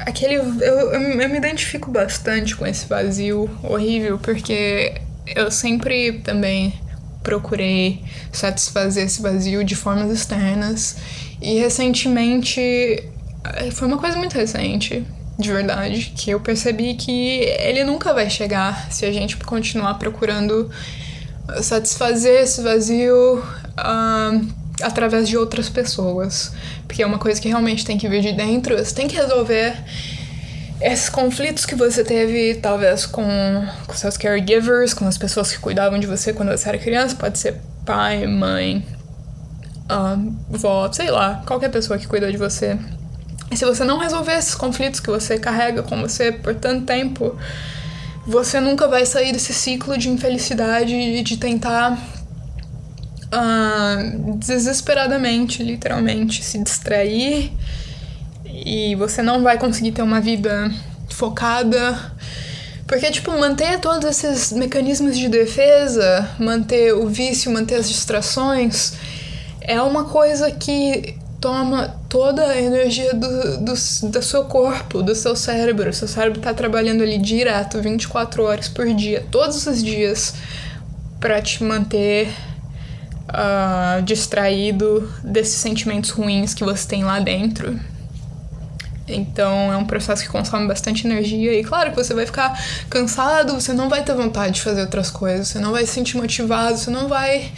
aquele 0.05 0.35
eu, 0.35 0.45
eu, 0.61 0.93
eu 0.93 1.29
me 1.31 1.37
identifico 1.39 1.91
bastante 1.91 2.55
com 2.55 2.67
esse 2.67 2.87
vazio 2.87 3.51
horrível, 3.63 4.19
porque 4.19 5.01
eu 5.35 5.51
sempre 5.51 6.21
também 6.21 6.75
procurei 7.23 8.05
satisfazer 8.31 9.07
esse 9.07 9.23
vazio 9.23 9.65
de 9.65 9.75
formas 9.75 10.11
externas. 10.11 10.97
E 11.41 11.59
recentemente, 11.59 12.61
eh, 12.61 13.71
foi 13.73 13.89
uma 13.89 13.99
coisa 13.99 14.17
muito 14.19 14.35
recente, 14.35 15.05
de 15.39 15.53
verdade, 15.53 16.13
que 16.15 16.31
eu 16.31 16.39
percebi 16.39 16.95
que 16.95 17.41
ele 17.59 17.83
nunca 17.83 18.13
vai 18.13 18.29
chegar 18.29 18.93
se 18.93 19.07
a 19.07 19.13
gente 19.13 19.37
continuar 19.39 19.95
procurando 19.95 20.71
satisfazer 21.63 22.43
esse 22.43 22.61
vazio 22.61 23.39
uh, 23.39 24.49
através 24.83 25.29
de 25.29 25.37
outras 25.37 25.69
pessoas. 25.69 26.53
Porque 26.87 27.03
é 27.03 27.07
uma 27.07 27.19
coisa 27.19 27.41
que 27.41 27.49
realmente 27.49 27.85
tem 27.85 27.99
que 27.99 28.09
vir 28.09 28.23
de 28.23 28.33
dentro, 28.33 28.77
você 28.77 28.95
tem 28.95 29.09
que 29.09 29.17
resolver 29.17 29.77
esses 30.81 31.09
conflitos 31.09 31.65
que 31.65 31.75
você 31.75 32.05
teve, 32.05 32.55
talvez 32.57 33.07
com, 33.07 33.25
com 33.87 33.95
seus 33.95 34.17
caregivers, 34.17 34.93
com 34.93 35.07
as 35.07 35.17
pessoas 35.17 35.51
que 35.51 35.59
cuidavam 35.59 35.99
de 35.99 36.07
você 36.07 36.33
quando 36.33 36.51
você 36.51 36.69
era 36.69 36.79
criança, 36.79 37.17
pode 37.17 37.39
ser 37.39 37.61
pai, 37.85 38.27
mãe, 38.27 38.85
uh, 39.91 40.37
vó, 40.51 40.91
sei 40.93 41.11
lá, 41.11 41.43
qualquer 41.47 41.71
pessoa 41.71 41.99
que 41.99 42.07
cuida 42.07 42.31
de 42.31 42.37
você. 42.37 42.79
E 43.51 43.57
se 43.57 43.65
você 43.65 43.85
não 43.85 43.99
resolver 43.99 44.33
esses 44.33 44.55
conflitos 44.55 45.01
que 45.01 45.09
você 45.09 45.39
carrega 45.39 45.83
com 45.83 46.01
você 46.01 46.33
por 46.33 46.55
tanto 46.55 46.85
tempo, 46.85 47.37
você 48.27 48.61
nunca 48.61 48.89
vai 48.89 49.07
sair 49.07 49.33
desse 49.33 49.55
ciclo 49.55 49.97
de 49.97 50.09
infelicidade 50.09 50.95
e 50.95 51.23
de 51.23 51.37
tentar 51.37 51.93
uh, 53.27 54.35
desesperadamente, 54.37 55.63
literalmente, 55.63 56.43
se 56.43 56.59
distrair 56.59 57.53
e 58.45 58.95
você 58.97 59.23
não 59.23 59.43
vai 59.43 59.59
conseguir 59.59 59.93
ter 59.93 60.03
uma 60.03 60.21
vida 60.21 60.71
focada. 61.11 62.15
Porque, 62.87 63.11
tipo, 63.11 63.31
manter 63.33 63.81
todos 63.81 64.05
esses 64.05 64.53
mecanismos 64.53 65.17
de 65.17 65.29
defesa, 65.29 66.29
manter 66.39 66.95
o 66.95 67.09
vício, 67.09 67.51
manter 67.53 67.77
as 67.77 67.89
distrações, 67.89 68.95
é 69.61 69.81
uma 69.83 70.05
coisa 70.05 70.51
que 70.51 71.17
toma 71.41 72.01
toda 72.17 72.47
a 72.47 72.59
energia 72.59 73.13
do, 73.13 73.59
do, 73.59 73.75
do 73.75 74.23
seu 74.23 74.45
corpo, 74.45 75.03
do 75.03 75.15
seu 75.15 75.37
cérebro. 75.37 75.91
O 75.91 75.93
seu 75.93 76.09
cérebro 76.09 76.41
tá 76.41 76.55
trabalhando 76.55 77.03
ali 77.03 77.19
direto, 77.19 77.79
24 77.79 78.43
horas 78.43 78.71
por 78.71 78.87
dia, 78.95 79.27
todos 79.31 79.67
os 79.67 79.85
dias, 79.85 80.33
para 81.21 81.43
te 81.43 81.63
manter 81.63 82.29
uh, 83.29 84.01
distraído 84.03 85.13
desses 85.23 85.57
sentimentos 85.57 86.09
ruins 86.09 86.55
que 86.55 86.65
você 86.65 86.89
tem 86.89 87.05
lá 87.05 87.21
dentro. 87.21 87.79
Então 89.07 89.71
é 89.71 89.77
um 89.77 89.85
processo 89.85 90.23
que 90.23 90.31
consome 90.31 90.67
bastante 90.67 91.07
energia 91.07 91.53
e 91.53 91.63
claro 91.63 91.91
que 91.91 91.97
você 91.97 92.15
vai 92.15 92.25
ficar 92.25 92.59
cansado, 92.89 93.53
você 93.53 93.75
não 93.75 93.91
vai 93.91 94.03
ter 94.03 94.15
vontade 94.15 94.55
de 94.55 94.63
fazer 94.63 94.81
outras 94.81 95.11
coisas, 95.11 95.49
você 95.49 95.59
não 95.59 95.71
vai 95.71 95.85
se 95.85 95.93
sentir 95.93 96.17
motivado, 96.17 96.79
você 96.79 96.91
não 96.91 97.09
vai 97.09 97.53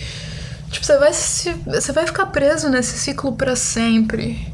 tipo, 0.71 0.85
você 0.85 0.99
vai 0.99 1.13
se, 1.13 1.53
você 1.67 1.93
vai 1.93 2.07
ficar 2.07 2.27
preso 2.27 2.69
nesse 2.69 2.99
ciclo 2.99 3.33
para 3.33 3.57
sempre. 3.57 4.53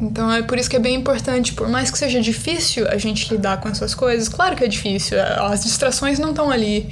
Então 0.00 0.30
é 0.30 0.42
por 0.42 0.56
isso 0.58 0.70
que 0.70 0.76
é 0.76 0.80
bem 0.80 0.94
importante, 0.94 1.54
por 1.54 1.68
mais 1.68 1.90
que 1.90 1.98
seja 1.98 2.20
difícil 2.20 2.86
a 2.88 2.96
gente 2.96 3.32
lidar 3.32 3.58
com 3.60 3.68
essas 3.68 3.94
coisas, 3.94 4.28
claro 4.28 4.54
que 4.54 4.62
é 4.62 4.68
difícil, 4.68 5.18
as 5.20 5.64
distrações 5.64 6.20
não 6.20 6.30
estão 6.30 6.50
ali 6.50 6.88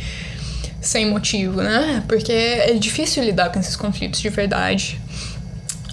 sem 0.80 1.08
motivo, 1.08 1.62
né? 1.62 2.02
Porque 2.08 2.32
é 2.32 2.72
difícil 2.74 3.22
lidar 3.22 3.50
com 3.50 3.60
esses 3.60 3.76
conflitos 3.76 4.20
de 4.20 4.28
verdade. 4.28 5.00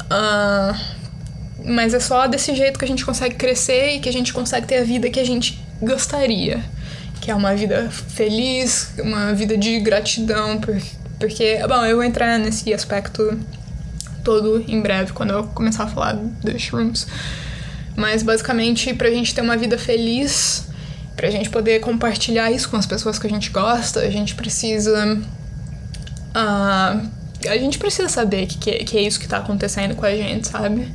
Uh, 0.04 1.04
mas 1.66 1.94
é 1.94 2.00
só 2.00 2.28
desse 2.28 2.54
jeito 2.56 2.78
que 2.78 2.86
a 2.86 2.88
gente 2.88 3.06
consegue 3.06 3.36
crescer 3.36 3.96
e 3.96 4.00
que 4.00 4.10
a 4.10 4.14
gente 4.14 4.34
consegue 4.34 4.68
ter 4.68 4.78
a 4.78 4.84
vida 4.84 5.10
que 5.10 5.20
a 5.20 5.26
gente 5.26 5.60
gostaria. 5.82 6.64
Que 7.22 7.32
é 7.32 7.36
uma 7.36 7.56
vida 7.56 7.90
feliz, 7.90 8.94
uma 9.00 9.34
vida 9.34 9.58
de 9.58 9.80
gratidão, 9.80 10.60
porque, 11.24 11.58
bom, 11.70 11.86
eu 11.86 11.96
vou 11.96 12.04
entrar 12.04 12.38
nesse 12.38 12.74
aspecto 12.74 13.40
todo 14.26 14.62
em 14.68 14.82
breve, 14.82 15.14
quando 15.14 15.32
eu 15.32 15.46
começar 15.46 15.86
a 15.86 15.88
falar 15.88 16.16
dos 16.16 16.62
shrooms. 16.62 17.08
Mas 17.96 18.24
basicamente, 18.24 18.94
pra 18.94 19.10
gente 19.10 19.34
ter 19.34 19.40
uma 19.40 19.56
vida 19.56 19.78
feliz, 19.78 20.68
pra 21.16 21.30
gente 21.30 21.50
poder 21.50 21.80
compartilhar 21.80 22.52
isso 22.52 22.70
com 22.70 22.76
as 22.76 22.86
pessoas 22.86 23.18
que 23.18 23.26
a 23.26 23.30
gente 23.30 23.52
gosta, 23.52 24.02
a 24.02 24.10
gente 24.10 24.36
precisa. 24.36 25.18
Uh, 26.36 27.10
a 27.48 27.58
gente 27.58 27.80
precisa 27.80 28.10
saber 28.10 28.46
que, 28.46 28.84
que 28.84 28.98
é 28.98 29.02
isso 29.02 29.18
que 29.18 29.28
tá 29.28 29.38
acontecendo 29.38 29.96
com 29.96 30.06
a 30.06 30.14
gente, 30.14 30.50
sabe? 30.50 30.92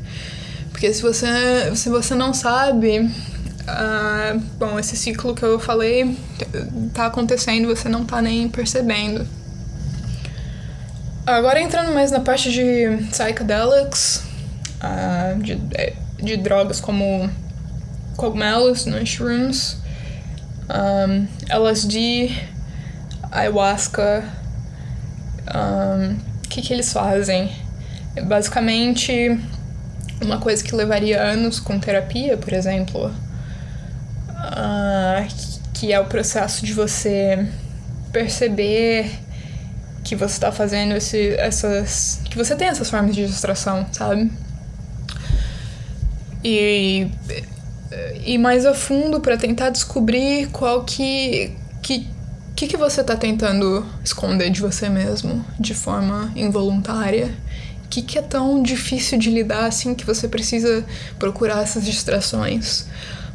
Porque 0.70 0.92
se 0.92 1.00
você, 1.00 1.74
se 1.74 1.88
você 1.88 2.14
não 2.14 2.34
sabe, 2.34 2.98
uh, 3.00 4.38
bom, 4.58 4.78
esse 4.78 4.94
ciclo 4.94 5.34
que 5.34 5.42
eu 5.42 5.58
falei 5.58 6.18
tá 6.92 7.06
acontecendo 7.06 7.66
você 7.66 7.88
não 7.88 8.04
tá 8.04 8.20
nem 8.20 8.46
percebendo. 8.46 9.26
Agora 11.28 11.60
entrando 11.60 11.92
mais 11.92 12.10
na 12.10 12.20
parte 12.20 12.50
de 12.50 12.86
psychedelics, 13.10 14.24
uh, 14.82 15.38
de, 15.42 15.56
de 16.24 16.38
drogas 16.38 16.80
como 16.80 17.28
cogumelos, 18.16 18.86
mushrooms, 18.86 19.76
um, 20.70 21.26
LSD, 21.50 22.34
ayahuasca, 23.30 24.24
o 25.52 25.98
um, 25.98 26.16
que, 26.48 26.62
que 26.62 26.72
eles 26.72 26.90
fazem? 26.90 27.54
Basicamente, 28.26 29.38
uma 30.22 30.38
coisa 30.38 30.64
que 30.64 30.74
levaria 30.74 31.22
anos 31.22 31.60
com 31.60 31.78
terapia, 31.78 32.38
por 32.38 32.54
exemplo, 32.54 33.14
uh, 34.30 35.28
que 35.74 35.92
é 35.92 36.00
o 36.00 36.06
processo 36.06 36.64
de 36.64 36.72
você 36.72 37.46
perceber 38.14 39.27
que 40.04 40.16
você 40.16 40.34
está 40.34 40.52
fazendo 40.52 40.94
esse, 40.94 41.34
essas. 41.38 42.20
que 42.30 42.36
você 42.36 42.54
tem 42.56 42.68
essas 42.68 42.90
formas 42.90 43.14
de 43.14 43.26
distração, 43.26 43.86
sabe? 43.92 44.30
E, 46.42 47.08
e 48.24 48.38
mais 48.38 48.64
a 48.64 48.74
fundo 48.74 49.20
para 49.20 49.36
tentar 49.36 49.70
descobrir 49.70 50.48
qual 50.48 50.84
que. 50.84 51.56
que 51.82 52.06
que, 52.56 52.66
que 52.66 52.76
você 52.76 53.02
está 53.02 53.14
tentando 53.14 53.86
esconder 54.04 54.50
de 54.50 54.60
você 54.60 54.88
mesmo 54.88 55.44
de 55.60 55.74
forma 55.74 56.32
involuntária 56.34 57.32
o 57.88 57.90
que, 57.90 58.02
que 58.02 58.18
é 58.18 58.22
tão 58.22 58.62
difícil 58.62 59.18
de 59.18 59.30
lidar 59.30 59.64
assim 59.64 59.94
que 59.94 60.04
você 60.04 60.28
precisa 60.28 60.84
procurar 61.18 61.62
essas 61.62 61.86
distrações? 61.86 62.86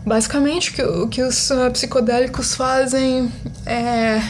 Basicamente, 0.06 0.80
o 0.80 1.08
que, 1.08 1.24
os 1.24 1.50
uh, 1.50 1.72
psicodélicos 1.72 2.54
fazem 2.54 3.32
é 3.66 4.22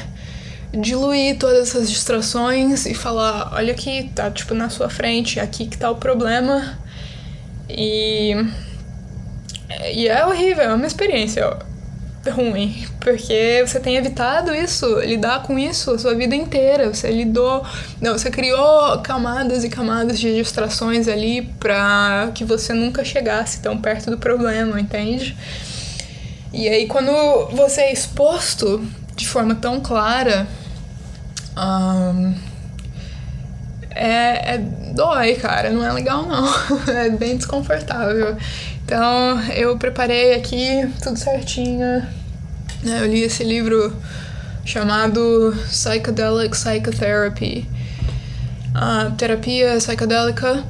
diluir 0.73 1.37
todas 1.37 1.69
essas 1.69 1.89
distrações 1.89 2.85
e 2.85 2.93
falar: 2.93 3.53
olha 3.53 3.73
aqui, 3.73 4.11
tá 4.15 4.29
tipo 4.31 4.53
na 4.53 4.69
sua 4.69 4.89
frente, 4.89 5.39
aqui 5.39 5.67
que 5.67 5.77
tá 5.77 5.89
o 5.89 5.95
problema. 5.95 6.77
E. 7.69 8.35
E 9.93 10.07
é 10.07 10.25
horrível, 10.25 10.63
é 10.63 10.73
uma 10.73 10.85
experiência 10.85 11.57
ruim, 12.31 12.85
porque 12.99 13.63
você 13.65 13.79
tem 13.79 13.95
evitado 13.97 14.53
isso, 14.53 14.99
lidar 14.99 15.43
com 15.43 15.57
isso 15.57 15.91
a 15.91 15.99
sua 15.99 16.13
vida 16.15 16.35
inteira. 16.35 16.93
Você 16.93 17.09
lidou, 17.11 17.65
não, 17.99 18.13
você 18.13 18.29
criou 18.29 18.99
camadas 18.99 19.63
e 19.63 19.69
camadas 19.69 20.19
de 20.19 20.35
distrações 20.35 21.07
ali 21.07 21.41
para 21.59 22.31
que 22.33 22.45
você 22.45 22.73
nunca 22.73 23.03
chegasse 23.03 23.61
tão 23.61 23.77
perto 23.77 24.09
do 24.11 24.17
problema, 24.17 24.79
entende? 24.79 25.35
E 26.53 26.69
aí 26.69 26.87
quando 26.87 27.11
você 27.51 27.81
é 27.81 27.93
exposto 27.93 28.85
de 29.15 29.27
forma 29.27 29.55
tão 29.55 29.79
clara, 29.79 30.47
um, 31.57 32.35
é, 33.91 34.55
é 34.55 34.57
dói, 34.93 35.35
cara, 35.35 35.69
não 35.69 35.85
é 35.85 35.91
legal 35.91 36.25
não, 36.25 36.47
é 36.93 37.09
bem 37.09 37.37
desconfortável. 37.37 38.35
Então 38.85 39.39
eu 39.51 39.77
preparei 39.77 40.33
aqui 40.33 40.87
tudo 41.01 41.17
certinho. 41.17 42.05
Né? 42.83 42.99
Eu 42.99 43.07
li 43.07 43.21
esse 43.21 43.43
livro 43.43 43.95
chamado 44.65 45.55
Psychedelic 45.69 46.51
Psychotherapy, 46.51 47.67
a 48.73 49.11
terapia 49.17 49.75
psicodélica. 49.77 50.63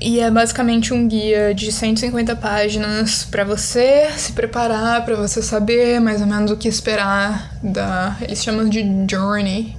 E 0.00 0.18
é 0.18 0.30
basicamente 0.30 0.94
um 0.94 1.06
guia 1.06 1.54
de 1.54 1.70
150 1.70 2.34
páginas 2.36 3.24
para 3.24 3.44
você 3.44 4.08
se 4.16 4.32
preparar, 4.32 5.04
para 5.04 5.14
você 5.14 5.42
saber 5.42 6.00
mais 6.00 6.22
ou 6.22 6.26
menos 6.26 6.50
o 6.50 6.56
que 6.56 6.66
esperar 6.66 7.54
da. 7.62 8.16
Eles 8.22 8.42
chamam 8.42 8.66
de 8.66 8.82
journey. 9.10 9.76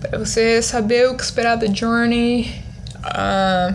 Para 0.00 0.18
você 0.18 0.62
saber 0.62 1.10
o 1.10 1.14
que 1.14 1.22
esperar 1.22 1.56
da 1.56 1.66
journey. 1.66 2.50
Uh, 3.00 3.74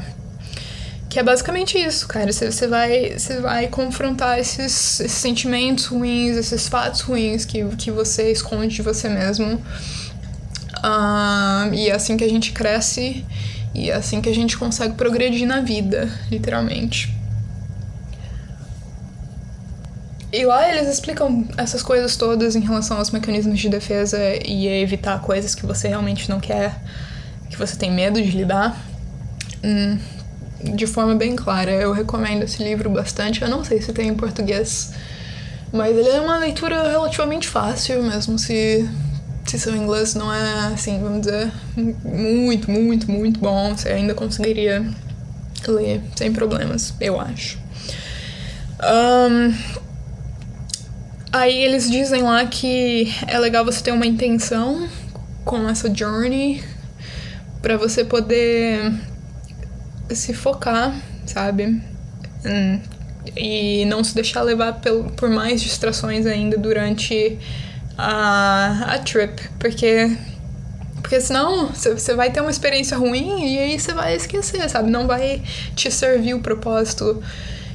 que 1.08 1.20
é 1.20 1.24
basicamente 1.24 1.78
isso, 1.78 2.08
cara. 2.08 2.34
Você, 2.34 2.52
você, 2.52 2.68
vai, 2.68 3.14
você 3.20 3.40
vai 3.40 3.68
confrontar 3.68 4.40
esses, 4.40 5.00
esses, 5.00 5.12
sentimentos 5.12 5.86
ruins, 5.86 6.36
esses 6.36 6.68
fatos 6.68 7.02
ruins 7.02 7.46
que, 7.46 7.64
que 7.76 7.92
você 7.92 8.32
esconde 8.32 8.74
de 8.74 8.82
você 8.82 9.08
mesmo. 9.08 9.62
Uh, 10.84 11.72
e 11.74 11.90
é 11.90 11.94
assim 11.94 12.18
que 12.18 12.24
a 12.24 12.30
gente 12.30 12.54
cresce 12.54 13.24
e 13.76 13.92
é 13.92 13.94
assim 13.94 14.22
que 14.22 14.30
a 14.30 14.34
gente 14.34 14.58
consegue 14.58 14.96
progredir 14.96 15.46
na 15.46 15.62
vida, 15.62 16.10
literalmente. 16.32 17.14
E 20.32 20.46
lá 20.46 20.68
eles 20.70 20.88
explicam 20.88 21.48
essas 21.58 21.84
coisas 21.84 22.16
todas 22.16 22.56
em 22.56 22.62
relação 22.62 22.98
aos 22.98 23.12
mecanismos 23.12 23.60
de 23.60 23.70
defesa 23.70 24.18
e 24.46 24.68
evitar 24.68 25.22
coisas 25.22 25.54
que 25.54 25.66
você 25.66 25.88
realmente 25.88 26.30
não 26.30 26.40
quer, 26.40 26.82
que 27.50 27.58
você 27.58 27.76
tem 27.76 27.92
medo 27.92 28.22
de 28.22 28.32
lidar. 28.32 28.78
Hum, 29.64 29.98
de 30.74 30.88
forma 30.88 31.16
bem 31.16 31.36
clara. 31.36 31.72
Eu 31.72 31.92
recomendo 31.92 32.44
esse 32.44 32.64
livro 32.64 32.90
bastante. 32.90 33.42
Eu 33.42 33.50
não 33.50 33.64
sei 33.64 33.82
se 33.82 33.94
tem 33.94 34.08
em 34.08 34.16
português, 34.16 34.94
mas 35.72 35.96
ele 35.96 36.10
é 36.10 36.22
uma 36.22 36.38
leitura 36.38 36.90
relativamente 36.90 37.48
fácil, 37.48 38.04
mesmo 38.04 38.40
se, 38.40 38.90
se 39.46 39.60
seu 39.60 39.76
inglês 39.76 40.16
não 40.16 40.34
é, 40.34 40.74
assim, 40.74 41.00
vamos 41.00 41.22
dizer, 41.22 41.52
muito, 42.04 42.70
muito, 42.70 43.12
muito 43.12 43.40
bom. 43.40 43.76
Você 43.76 43.90
ainda 43.90 44.14
conseguiria 44.14 44.86
ler 45.68 46.02
sem 46.16 46.34
problemas, 46.34 46.94
eu 47.00 47.20
acho. 47.20 47.60
Um, 48.82 49.54
aí 51.32 51.64
eles 51.64 51.90
dizem 51.90 52.24
lá 52.24 52.46
que 52.46 53.14
é 53.28 53.38
legal 53.40 53.64
você 53.64 53.82
ter 53.84 53.92
uma 53.92 54.06
intenção 54.06 54.88
com 55.44 55.70
essa 55.70 55.94
journey 55.94 56.64
para 57.62 57.78
você 57.78 58.04
poder 58.04 58.94
se 60.10 60.34
focar, 60.34 60.96
sabe? 61.26 61.82
Hum, 62.46 62.80
e 63.36 63.86
não 63.86 64.04
se 64.04 64.14
deixar 64.14 64.42
levar 64.42 64.82
por 65.16 65.30
mais 65.30 65.62
distrações 65.62 66.26
ainda 66.26 66.58
durante 66.58 67.40
a, 67.98 68.94
a 68.94 69.00
trip, 69.00 69.50
porque 69.60 70.18
porque 71.06 71.22
senão 71.22 71.68
você 71.68 72.16
vai 72.16 72.32
ter 72.32 72.42
uma 72.42 72.50
experiência 72.50 72.98
ruim 72.98 73.46
e 73.46 73.60
aí 73.60 73.80
você 73.80 73.94
vai 73.94 74.16
esquecer, 74.16 74.68
sabe? 74.68 74.90
Não 74.90 75.06
vai 75.06 75.44
te 75.76 75.92
servir 75.92 76.34
o 76.34 76.40
propósito 76.40 77.22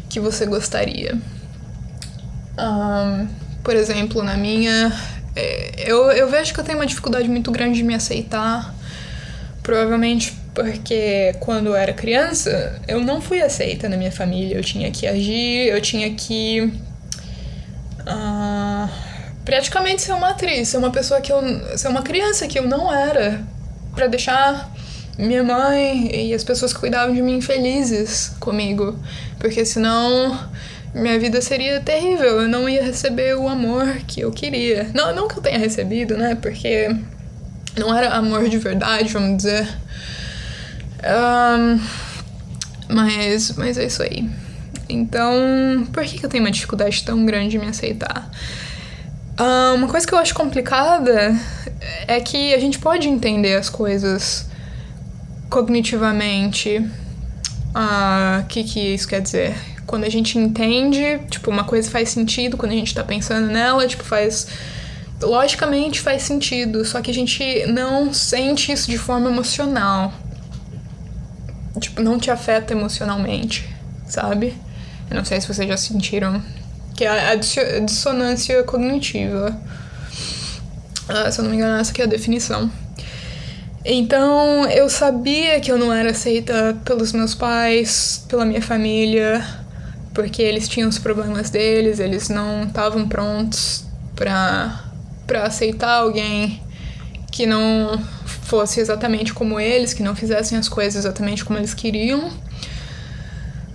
que 0.09 0.19
você 0.19 0.47
gostaria. 0.47 1.17
Um, 2.59 3.29
por 3.63 3.77
exemplo, 3.77 4.21
na 4.25 4.37
minha. 4.37 4.93
É, 5.37 5.89
eu, 5.89 6.11
eu 6.11 6.29
vejo 6.29 6.53
que 6.53 6.59
eu 6.59 6.65
tenho 6.65 6.79
uma 6.79 6.87
dificuldade 6.87 7.29
muito 7.29 7.53
grande 7.53 7.77
de 7.77 7.85
me 7.85 7.95
aceitar. 7.95 8.75
Provavelmente 9.63 10.37
porque 10.53 11.37
quando 11.39 11.69
eu 11.69 11.77
era 11.77 11.93
criança, 11.93 12.83
eu 12.89 13.01
não 13.01 13.21
fui 13.21 13.41
aceita 13.41 13.89
na 13.89 13.97
minha 13.97 14.11
família. 14.11 14.57
Eu 14.57 14.65
tinha 14.65 14.91
que 14.91 15.07
agir, 15.07 15.69
eu 15.69 15.81
tinha 15.81 16.13
que. 16.15 16.73
Praticamente 19.51 20.03
ser 20.03 20.13
uma 20.13 20.29
atriz, 20.29 20.69
ser 20.69 20.77
uma 20.77 20.93
pessoa 20.93 21.21
que 21.21 21.33
eu. 21.33 21.43
ser 21.77 21.89
uma 21.89 22.03
criança 22.03 22.47
que 22.47 22.57
eu 22.57 22.69
não 22.69 22.93
era. 22.95 23.43
para 23.93 24.07
deixar 24.07 24.73
minha 25.19 25.43
mãe 25.43 26.29
e 26.29 26.33
as 26.33 26.45
pessoas 26.45 26.73
que 26.73 26.79
cuidavam 26.79 27.13
de 27.13 27.21
mim 27.21 27.41
felizes 27.41 28.31
comigo. 28.39 28.97
Porque 29.41 29.65
senão 29.65 30.39
minha 30.95 31.19
vida 31.19 31.41
seria 31.41 31.81
terrível. 31.81 32.43
Eu 32.43 32.49
não 32.49 32.69
ia 32.69 32.81
receber 32.81 33.37
o 33.37 33.49
amor 33.49 33.89
que 34.07 34.21
eu 34.21 34.31
queria. 34.31 34.89
Não, 34.95 35.13
não 35.13 35.27
que 35.27 35.37
eu 35.37 35.43
tenha 35.43 35.59
recebido, 35.59 36.17
né? 36.17 36.39
Porque 36.41 36.89
não 37.77 37.93
era 37.93 38.11
amor 38.11 38.49
de 38.49 38.57
verdade, 38.57 39.13
vamos 39.13 39.39
dizer. 39.39 39.67
Um, 41.03 41.81
mas, 42.89 43.57
mas 43.57 43.77
é 43.77 43.85
isso 43.85 44.01
aí. 44.01 44.31
Então, 44.89 45.89
por 45.93 46.05
que, 46.05 46.19
que 46.21 46.25
eu 46.25 46.31
tenho 46.31 46.45
uma 46.45 46.53
dificuldade 46.53 47.03
tão 47.03 47.27
grande 47.27 47.49
de 47.49 47.59
me 47.59 47.67
aceitar? 47.67 48.31
Uh, 49.41 49.75
uma 49.75 49.89
coisa 49.89 50.07
que 50.07 50.13
eu 50.13 50.19
acho 50.19 50.35
complicada 50.35 51.35
é 52.07 52.21
que 52.21 52.53
a 52.53 52.59
gente 52.59 52.79
pode 52.79 53.09
entender 53.09 53.55
as 53.55 53.71
coisas 53.71 54.47
cognitivamente. 55.49 56.79
O 56.79 57.79
uh, 57.79 58.47
que, 58.47 58.63
que 58.65 58.95
isso 58.95 59.09
quer 59.09 59.23
dizer? 59.23 59.57
Quando 59.87 60.05
a 60.05 60.11
gente 60.11 60.39
entende, 60.39 61.19
tipo, 61.31 61.51
uma 61.51 61.65
coisa 61.65 61.91
faz 61.91 62.11
sentido 62.11 62.57
quando 62.57 62.73
a 62.73 62.77
gente 62.77 62.95
tá 62.95 63.03
pensando 63.03 63.47
nela, 63.47 63.87
tipo, 63.87 64.05
faz. 64.05 64.47
Logicamente 65.23 66.01
faz 66.01 66.23
sentido, 66.23 66.85
só 66.85 67.01
que 67.01 67.11
a 67.11 67.15
gente 67.15 67.67
não 67.67 68.13
sente 68.13 68.73
isso 68.73 68.91
de 68.91 68.97
forma 68.97 69.29
emocional 69.29 70.13
tipo, 71.79 72.03
não 72.03 72.19
te 72.19 72.31
afeta 72.31 72.73
emocionalmente, 72.73 73.69
sabe? 74.07 74.57
Eu 75.09 75.17
não 75.17 75.25
sei 75.25 75.41
se 75.41 75.49
vocês 75.49 75.69
já 75.69 75.77
sentiram. 75.77 76.43
Que 77.01 77.07
é 77.07 77.31
a 77.31 77.35
dissonância 77.35 78.63
cognitiva. 78.63 79.59
Ah, 81.09 81.33
se 81.33 81.41
eu 81.41 81.45
não 81.45 81.51
me 81.51 81.57
engano, 81.57 81.81
essa 81.81 81.93
aqui 81.93 82.03
é 82.03 82.05
a 82.05 82.07
definição. 82.07 82.71
Então, 83.83 84.67
eu 84.67 84.87
sabia 84.91 85.59
que 85.61 85.73
eu 85.73 85.79
não 85.79 85.91
era 85.91 86.11
aceita 86.11 86.77
pelos 86.85 87.15
meus 87.15 87.35
pais, 87.35 88.23
pela 88.29 88.45
minha 88.45 88.61
família, 88.61 89.43
porque 90.13 90.43
eles 90.43 90.69
tinham 90.69 90.91
os 90.91 90.99
problemas 90.99 91.49
deles, 91.49 92.01
eles 92.01 92.29
não 92.29 92.65
estavam 92.65 93.09
prontos 93.09 93.87
pra, 94.15 94.85
pra 95.27 95.45
aceitar 95.45 96.01
alguém 96.01 96.63
que 97.33 97.47
não 97.47 97.99
fosse 98.43 98.79
exatamente 98.79 99.33
como 99.33 99.59
eles, 99.59 99.95
que 99.95 100.03
não 100.03 100.15
fizessem 100.15 100.59
as 100.59 100.69
coisas 100.69 100.97
exatamente 100.97 101.47
como 101.47 101.59
eles 101.59 101.73
queriam. 101.73 102.31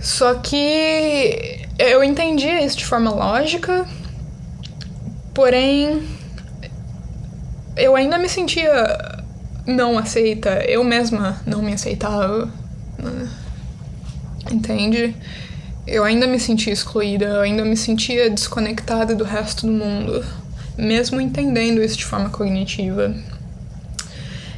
Só 0.06 0.36
que 0.36 1.66
eu 1.80 2.04
entendia 2.04 2.64
isso 2.64 2.78
de 2.78 2.86
forma 2.86 3.10
lógica, 3.10 3.88
porém 5.34 6.08
eu 7.76 7.96
ainda 7.96 8.16
me 8.20 8.30
sentia 8.30 9.24
não 9.66 9.98
aceita, 9.98 10.64
eu 10.66 10.84
mesma 10.84 11.42
não 11.44 11.64
me 11.64 11.74
aceitava. 11.74 12.48
Né? 13.00 13.28
Entende? 14.52 15.16
Eu 15.88 16.04
ainda 16.04 16.28
me 16.28 16.40
sentia 16.40 16.72
excluída, 16.72 17.26
eu 17.26 17.42
ainda 17.42 17.66
me 17.66 17.76
sentia 17.76 18.30
desconectada 18.30 19.16
do 19.16 19.24
resto 19.24 19.66
do 19.66 19.72
mundo, 19.72 20.24
mesmo 20.78 21.20
entendendo 21.20 21.82
isso 21.82 21.98
de 21.98 22.06
forma 22.06 22.30
cognitiva. 22.30 23.12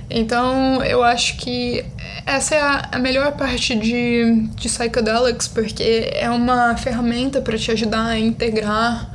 Então 0.10 0.82
eu 0.84 1.04
acho 1.04 1.38
que 1.38 1.84
essa 2.26 2.56
é 2.56 2.62
a, 2.92 3.00
melhor 3.00 3.34
parte 3.34 3.76
de, 3.76 4.48
de 4.56 4.70
Psychedelics, 4.70 5.48
porque 5.48 6.10
é 6.14 6.30
uma 6.30 6.78
ferramenta 6.78 7.42
para 7.42 7.58
te 7.58 7.72
ajudar 7.72 8.06
a 8.06 8.18
integrar 8.18 9.12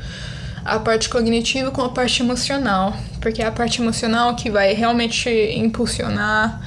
a 0.64 0.78
parte 0.78 1.08
cognitiva 1.08 1.70
com 1.70 1.82
a 1.82 1.88
parte 1.88 2.22
emocional, 2.22 2.94
porque 3.20 3.42
é 3.42 3.46
a 3.46 3.52
parte 3.52 3.80
emocional 3.80 4.36
que 4.36 4.50
vai 4.50 4.74
realmente 4.74 5.28
impulsionar 5.56 6.60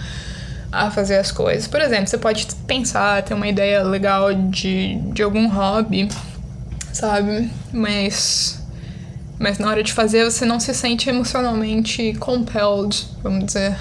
a 0.72 0.92
fazer 0.92 1.18
as 1.18 1.32
coisas. 1.32 1.68
Por 1.68 1.80
exemplo, 1.80 2.08
você 2.08 2.18
pode 2.18 2.48
pensar, 2.68 3.24
ter 3.24 3.34
uma 3.34 3.48
ideia 3.48 3.84
legal 3.84 4.34
de, 4.34 4.96
de 5.14 5.24
algum 5.24 5.48
hobby, 5.48 6.10
sabe? 6.92 7.50
Mas 7.72 8.62
mas 9.38 9.60
na 9.60 9.68
hora 9.68 9.84
de 9.84 9.92
fazer 9.92 10.24
você 10.24 10.46
não 10.46 10.62
se 10.62 10.74
sente 10.74 11.10
emocionalmente 11.10 12.14
compelled, 12.20 13.06
vamos 13.22 13.46
dizer 13.46 13.76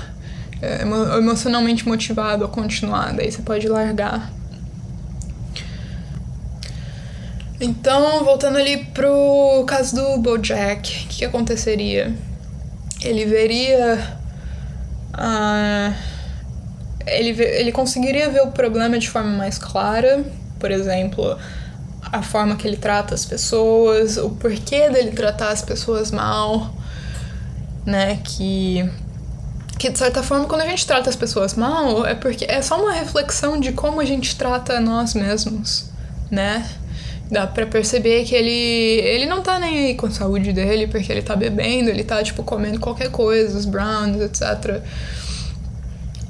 emocionalmente 1.19 1.87
motivado 1.87 2.45
a 2.45 2.49
continuar, 2.49 3.13
daí 3.13 3.31
você 3.31 3.43
pode 3.43 3.69
largar. 3.69 4.33
Então, 7.61 8.25
voltando 8.25 8.59
ali 8.59 8.85
pro 8.87 9.65
caso 9.67 9.97
do 9.97 10.19
Bojack, 10.19 11.05
o 11.05 11.09
que, 11.09 11.19
que 11.19 11.25
aconteceria? 11.25 12.13
Ele 13.01 13.25
veria. 13.25 14.19
Uh, 15.15 15.95
ele, 17.07 17.43
ele 17.43 17.73
conseguiria 17.73 18.29
ver 18.29 18.43
o 18.43 18.49
problema 18.49 18.99
de 18.99 19.09
forma 19.09 19.31
mais 19.31 19.57
clara, 19.57 20.25
por 20.59 20.71
exemplo, 20.71 21.39
a 22.03 22.23
forma 22.23 22.57
que 22.57 22.67
ele 22.67 22.77
trata 22.77 23.15
as 23.15 23.25
pessoas, 23.25 24.17
o 24.17 24.31
porquê 24.31 24.91
dele 24.91 25.13
tratar 25.13 25.51
as 25.51 25.63
pessoas 25.63 26.11
mal, 26.11 26.75
né? 27.87 28.19
Que 28.25 28.91
que 29.85 29.91
de 29.91 29.99
certa 29.99 30.23
forma 30.23 30.47
quando 30.47 30.63
a 30.63 30.67
gente 30.67 30.87
trata 30.87 31.11
as 31.11 31.17
pessoas 31.17 31.53
mal 31.53 32.07
é 32.07 32.15
porque 32.15 32.47
é 32.49 32.63
só 32.63 32.81
uma 32.81 32.93
reflexão 32.93 33.61
de 33.61 33.71
como 33.73 34.01
a 34.01 34.05
gente 34.07 34.35
trata 34.35 34.81
nós 34.81 35.13
mesmos, 35.13 35.91
né? 36.31 36.67
Dá 37.31 37.47
pra 37.47 37.67
perceber 37.67 38.25
que 38.25 38.35
ele, 38.35 38.51
ele 38.51 39.27
não 39.27 39.43
tá 39.43 39.59
nem 39.59 39.89
aí 39.89 39.95
com 39.95 40.07
a 40.07 40.11
saúde 40.11 40.55
dele, 40.55 40.87
porque 40.87 41.13
ele 41.13 41.21
tá 41.21 41.37
bebendo, 41.37 41.91
ele 41.91 42.03
tá, 42.03 42.23
tipo, 42.23 42.43
comendo 42.43 42.81
qualquer 42.81 43.11
coisa, 43.11 43.59
os 43.59 43.67
browns, 43.67 44.23
etc. 44.23 44.83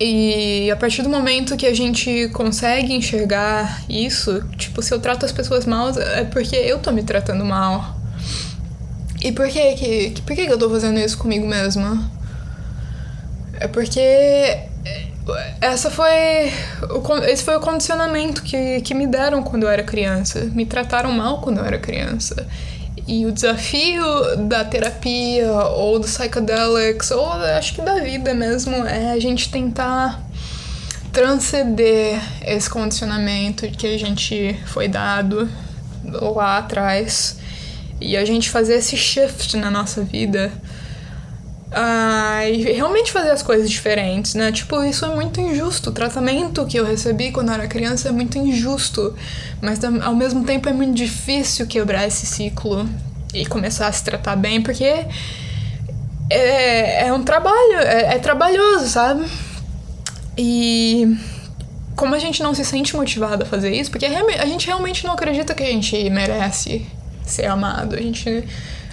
E 0.00 0.68
a 0.68 0.74
partir 0.74 1.02
do 1.02 1.08
momento 1.08 1.56
que 1.56 1.66
a 1.66 1.74
gente 1.74 2.28
consegue 2.30 2.92
enxergar 2.92 3.84
isso, 3.88 4.42
tipo, 4.56 4.82
se 4.82 4.92
eu 4.92 4.98
trato 4.98 5.24
as 5.24 5.30
pessoas 5.30 5.64
mal, 5.64 5.90
é 5.90 6.24
porque 6.24 6.56
eu 6.56 6.80
tô 6.80 6.90
me 6.90 7.04
tratando 7.04 7.44
mal. 7.44 7.96
E 9.22 9.30
por 9.30 9.48
que 9.48 9.74
que, 9.74 10.22
por 10.22 10.34
que 10.34 10.42
eu 10.42 10.58
tô 10.58 10.68
fazendo 10.68 10.98
isso 10.98 11.16
comigo 11.16 11.46
mesma? 11.46 12.23
É 13.60 13.68
porque 13.68 14.58
essa 15.60 15.90
foi 15.90 16.52
o, 16.90 17.24
esse 17.24 17.42
foi 17.42 17.56
o 17.56 17.60
condicionamento 17.60 18.42
que, 18.42 18.80
que 18.82 18.94
me 18.94 19.06
deram 19.06 19.42
quando 19.42 19.64
eu 19.64 19.70
era 19.70 19.82
criança. 19.82 20.50
Me 20.52 20.66
trataram 20.66 21.12
mal 21.12 21.40
quando 21.40 21.58
eu 21.58 21.64
era 21.64 21.78
criança. 21.78 22.46
E 23.06 23.26
o 23.26 23.32
desafio 23.32 24.02
da 24.48 24.64
terapia 24.64 25.50
ou 25.52 25.98
do 25.98 26.06
psychedelics, 26.06 27.10
ou 27.10 27.26
acho 27.30 27.74
que 27.74 27.82
da 27.82 28.00
vida 28.00 28.32
mesmo, 28.32 28.74
é 28.86 29.12
a 29.12 29.18
gente 29.18 29.50
tentar 29.50 30.22
transcender 31.12 32.20
esse 32.44 32.68
condicionamento 32.68 33.68
que 33.68 33.86
a 33.86 33.98
gente 33.98 34.58
foi 34.66 34.88
dado 34.88 35.48
lá 36.04 36.58
atrás 36.58 37.38
e 38.00 38.16
a 38.16 38.24
gente 38.24 38.50
fazer 38.50 38.74
esse 38.76 38.96
shift 38.96 39.56
na 39.56 39.70
nossa 39.70 40.02
vida 40.02 40.50
ah, 41.76 42.48
e 42.48 42.62
realmente 42.72 43.10
fazer 43.10 43.30
as 43.30 43.42
coisas 43.42 43.68
diferentes, 43.68 44.34
né? 44.34 44.52
Tipo, 44.52 44.84
isso 44.84 45.04
é 45.04 45.08
muito 45.08 45.40
injusto. 45.40 45.90
O 45.90 45.92
tratamento 45.92 46.64
que 46.66 46.78
eu 46.78 46.84
recebi 46.84 47.32
quando 47.32 47.48
eu 47.48 47.54
era 47.54 47.66
criança 47.66 48.08
é 48.08 48.12
muito 48.12 48.38
injusto, 48.38 49.12
mas 49.60 49.80
ao 49.82 50.14
mesmo 50.14 50.44
tempo 50.44 50.68
é 50.68 50.72
muito 50.72 50.94
difícil 50.94 51.66
quebrar 51.66 52.06
esse 52.06 52.26
ciclo 52.26 52.88
e 53.34 53.44
começar 53.44 53.88
a 53.88 53.92
se 53.92 54.04
tratar 54.04 54.37
bem, 54.37 54.62
porque 54.62 54.84
é, 56.30 57.08
é 57.08 57.12
um 57.12 57.24
trabalho, 57.24 57.78
é, 57.78 58.14
é 58.14 58.18
trabalhoso, 58.20 58.87
sabe? 58.87 59.26
E 60.38 61.16
como 61.96 62.14
a 62.14 62.20
gente 62.20 62.40
não 62.40 62.54
se 62.54 62.64
sente 62.64 62.94
motivado 62.94 63.42
a 63.42 63.46
fazer 63.46 63.74
isso, 63.74 63.90
porque 63.90 64.06
a 64.06 64.46
gente 64.46 64.68
realmente 64.68 65.04
não 65.04 65.14
acredita 65.14 65.52
que 65.54 65.62
a 65.64 65.66
gente 65.66 66.08
merece 66.08 66.87
ser 67.26 67.46
amado, 67.46 67.96
a 67.96 68.00
gente 68.00 68.44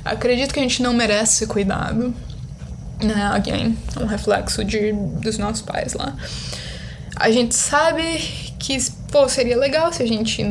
acredita 0.03 0.51
que 0.51 0.59
a 0.59 0.63
gente 0.63 0.81
não 0.81 0.93
merece 0.93 1.35
ser 1.35 1.47
cuidado 1.47 2.11
né? 3.05 3.29
Again, 3.33 3.77
um 3.99 4.05
reflexo 4.05 4.63
de, 4.63 4.93
dos 4.93 5.37
nossos 5.37 5.61
pais 5.61 5.93
lá. 5.93 6.15
A 7.15 7.29
gente 7.31 7.55
sabe 7.55 8.19
que, 8.57 8.77
pô, 9.11 9.27
seria 9.27 9.57
legal 9.57 9.91
se 9.93 10.01
a 10.01 10.07
gente 10.07 10.43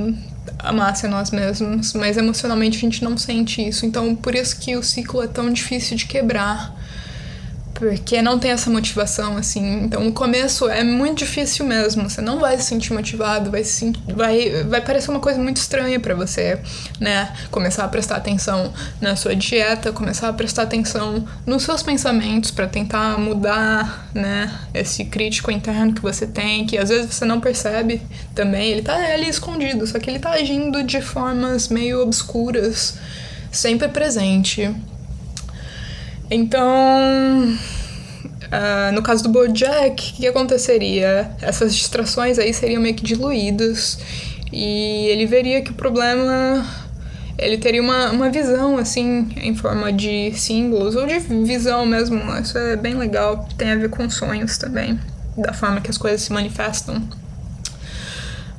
amasse 0.58 1.06
a 1.06 1.08
nós 1.08 1.30
mesmos, 1.30 1.92
mas 1.94 2.16
emocionalmente 2.16 2.78
a 2.78 2.80
gente 2.80 3.02
não 3.02 3.16
sente 3.16 3.66
isso. 3.66 3.86
Então, 3.86 4.14
por 4.14 4.34
isso 4.34 4.58
que 4.58 4.76
o 4.76 4.82
ciclo 4.82 5.22
é 5.22 5.26
tão 5.26 5.52
difícil 5.52 5.96
de 5.96 6.06
quebrar 6.06 6.79
porque 7.80 8.20
não 8.20 8.38
tem 8.38 8.50
essa 8.50 8.68
motivação, 8.68 9.38
assim. 9.38 9.84
Então, 9.84 10.04
no 10.04 10.12
começo 10.12 10.68
é 10.68 10.84
muito 10.84 11.20
difícil 11.20 11.64
mesmo. 11.64 12.10
Você 12.10 12.20
não 12.20 12.38
vai 12.38 12.58
se 12.58 12.64
sentir 12.64 12.92
motivado, 12.92 13.50
vai, 13.50 13.64
se, 13.64 13.90
vai, 14.14 14.64
vai 14.64 14.82
parecer 14.82 15.10
uma 15.10 15.18
coisa 15.18 15.40
muito 15.40 15.56
estranha 15.56 15.98
para 15.98 16.14
você, 16.14 16.60
né? 17.00 17.34
Começar 17.50 17.84
a 17.84 17.88
prestar 17.88 18.16
atenção 18.16 18.70
na 19.00 19.16
sua 19.16 19.34
dieta, 19.34 19.92
começar 19.92 20.28
a 20.28 20.32
prestar 20.34 20.64
atenção 20.64 21.26
nos 21.46 21.62
seus 21.62 21.82
pensamentos 21.82 22.50
para 22.50 22.66
tentar 22.66 23.18
mudar, 23.18 24.10
né? 24.12 24.54
Esse 24.74 25.06
crítico 25.06 25.50
interno 25.50 25.94
que 25.94 26.02
você 26.02 26.26
tem, 26.26 26.66
que 26.66 26.76
às 26.76 26.90
vezes 26.90 27.14
você 27.14 27.24
não 27.24 27.40
percebe 27.40 28.02
também. 28.34 28.72
Ele 28.72 28.82
tá 28.82 28.94
ali 28.94 29.26
escondido, 29.26 29.86
só 29.86 29.98
que 29.98 30.10
ele 30.10 30.18
tá 30.18 30.32
agindo 30.32 30.82
de 30.82 31.00
formas 31.00 31.68
meio 31.68 32.02
obscuras, 32.02 32.98
sempre 33.50 33.88
presente. 33.88 34.70
Então, 36.30 37.48
uh, 37.48 38.92
no 38.94 39.02
caso 39.02 39.24
do 39.24 39.28
Bojack, 39.28 40.12
o 40.12 40.16
que 40.16 40.26
aconteceria? 40.28 41.30
Essas 41.42 41.74
distrações 41.74 42.38
aí 42.38 42.54
seriam 42.54 42.80
meio 42.80 42.94
que 42.94 43.02
diluídas 43.02 43.98
e 44.52 45.06
ele 45.08 45.26
veria 45.26 45.60
que 45.62 45.70
o 45.70 45.74
problema 45.74 46.64
ele 47.40 47.56
teria 47.56 47.82
uma, 47.82 48.10
uma 48.10 48.28
visão 48.28 48.76
assim 48.76 49.28
em 49.36 49.54
forma 49.56 49.92
de 49.92 50.32
símbolos 50.34 50.94
ou 50.94 51.06
de 51.06 51.18
visão 51.18 51.86
mesmo. 51.86 52.20
Isso 52.38 52.56
é 52.58 52.76
bem 52.76 52.94
legal, 52.94 53.48
tem 53.56 53.72
a 53.72 53.76
ver 53.76 53.88
com 53.88 54.08
sonhos 54.10 54.58
também, 54.58 55.00
da 55.36 55.52
forma 55.52 55.80
que 55.80 55.90
as 55.90 55.98
coisas 55.98 56.20
se 56.22 56.32
manifestam. 56.32 57.02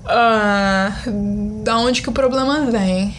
Uh, 0.03 1.63
da 1.63 1.77
onde 1.77 2.01
que 2.01 2.09
o 2.09 2.11
problema 2.11 2.69
vem? 2.71 3.15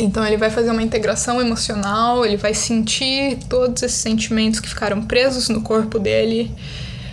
Então 0.00 0.26
ele 0.26 0.36
vai 0.36 0.50
fazer 0.50 0.70
uma 0.70 0.82
integração 0.82 1.40
emocional, 1.40 2.24
ele 2.24 2.36
vai 2.36 2.54
sentir 2.54 3.38
todos 3.48 3.82
esses 3.82 3.98
sentimentos 3.98 4.58
que 4.58 4.68
ficaram 4.68 5.02
presos 5.02 5.48
no 5.48 5.60
corpo 5.60 5.98
dele, 5.98 6.50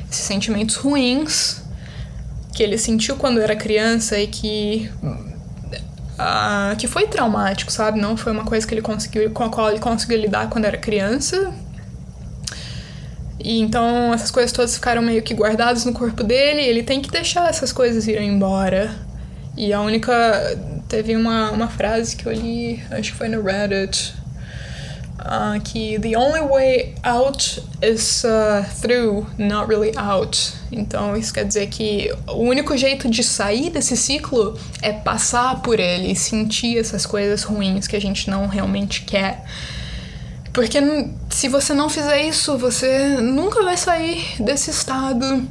esses 0.09 0.23
sentimentos 0.23 0.75
ruins 0.75 1.61
que 2.53 2.63
ele 2.63 2.77
sentiu 2.77 3.17
quando 3.17 3.39
era 3.39 3.55
criança 3.55 4.17
e 4.17 4.25
que 4.25 4.89
uh, 5.03 6.75
que 6.77 6.87
foi 6.87 7.07
traumático, 7.07 7.71
sabe? 7.71 7.99
Não 7.99 8.17
foi 8.17 8.31
uma 8.31 8.45
coisa 8.45 8.65
que 8.65 8.73
ele 8.73 8.81
conseguiu 8.81 9.29
com 9.31 9.43
a 9.43 9.49
qual 9.49 9.69
ele 9.69 9.79
conseguiu 9.79 10.17
lidar 10.17 10.49
quando 10.49 10.65
era 10.65 10.77
criança. 10.77 11.53
E 13.39 13.59
então 13.59 14.13
essas 14.13 14.31
coisas 14.31 14.51
todas 14.51 14.73
ficaram 14.75 15.01
meio 15.01 15.21
que 15.21 15.33
guardadas 15.33 15.85
no 15.85 15.93
corpo 15.93 16.23
dele, 16.23 16.61
ele 16.61 16.83
tem 16.83 17.01
que 17.01 17.11
deixar 17.11 17.49
essas 17.49 17.71
coisas 17.71 18.07
irem 18.07 18.29
embora. 18.29 18.95
E 19.55 19.73
a 19.73 19.81
única 19.81 20.13
Teve 20.87 21.15
uma, 21.15 21.51
uma 21.51 21.67
frase 21.67 22.15
que 22.15 22.25
eu 22.25 22.31
li, 22.31 22.81
acho 22.91 23.11
que 23.11 23.17
foi 23.17 23.27
no 23.27 23.41
Reddit, 23.41 24.13
uh, 25.19 25.59
que 25.61 25.99
the 25.99 26.17
only 26.17 26.41
way 26.41 26.95
out 27.03 27.61
is 27.81 28.23
uh, 28.23 28.63
through, 28.81 29.27
not 29.37 29.67
really 29.67 29.91
out. 29.97 30.53
Então 30.71 31.15
isso 31.15 31.33
quer 31.33 31.45
dizer 31.45 31.67
que 31.67 32.09
o 32.27 32.41
único 32.41 32.75
jeito 32.77 33.09
de 33.09 33.23
sair 33.23 33.69
desse 33.69 33.97
ciclo 33.97 34.57
é 34.81 34.93
passar 34.93 35.61
por 35.61 35.79
ele 35.79 36.11
e 36.11 36.15
sentir 36.15 36.77
essas 36.77 37.05
coisas 37.05 37.43
ruins 37.43 37.87
que 37.87 37.95
a 37.95 38.01
gente 38.01 38.29
não 38.29 38.47
realmente 38.47 39.01
quer. 39.01 39.43
Porque 40.53 40.79
se 41.29 41.47
você 41.49 41.73
não 41.73 41.89
fizer 41.89 42.25
isso, 42.25 42.57
você 42.57 43.17
nunca 43.21 43.61
vai 43.61 43.77
sair 43.77 44.25
desse 44.39 44.71
estado 44.71 45.47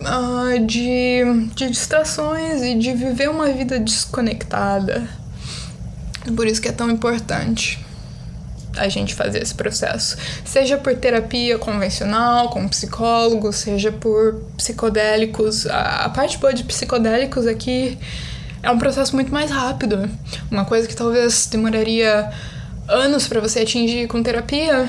uh, 0.00 0.66
de, 0.66 1.22
de 1.54 1.70
distrações 1.70 2.62
e 2.62 2.74
de 2.74 2.92
viver 2.92 3.28
uma 3.28 3.48
vida 3.52 3.78
desconectada. 3.78 5.08
Por 6.34 6.46
isso 6.46 6.60
que 6.60 6.68
é 6.68 6.72
tão 6.72 6.90
importante 6.90 7.78
a 8.76 8.88
gente 8.88 9.14
fazer 9.14 9.42
esse 9.42 9.54
processo. 9.54 10.16
Seja 10.44 10.76
por 10.76 10.94
terapia 10.94 11.58
convencional, 11.58 12.50
com 12.50 12.68
psicólogo, 12.68 13.52
seja 13.52 13.90
por 13.90 14.42
psicodélicos. 14.56 15.66
A, 15.66 16.08
parte 16.08 16.38
boa 16.38 16.52
de 16.52 16.64
psicodélicos 16.64 17.46
é 17.46 17.54
que 17.54 17.98
é 18.62 18.70
um 18.70 18.78
processo 18.78 19.14
muito 19.14 19.32
mais 19.32 19.50
rápido. 19.50 20.08
Uma 20.50 20.64
coisa 20.64 20.86
que 20.86 20.94
talvez 20.94 21.46
demoraria 21.46 22.30
anos 22.88 23.26
para 23.26 23.40
você 23.40 23.60
atingir 23.60 24.06
com 24.08 24.22
terapia, 24.22 24.88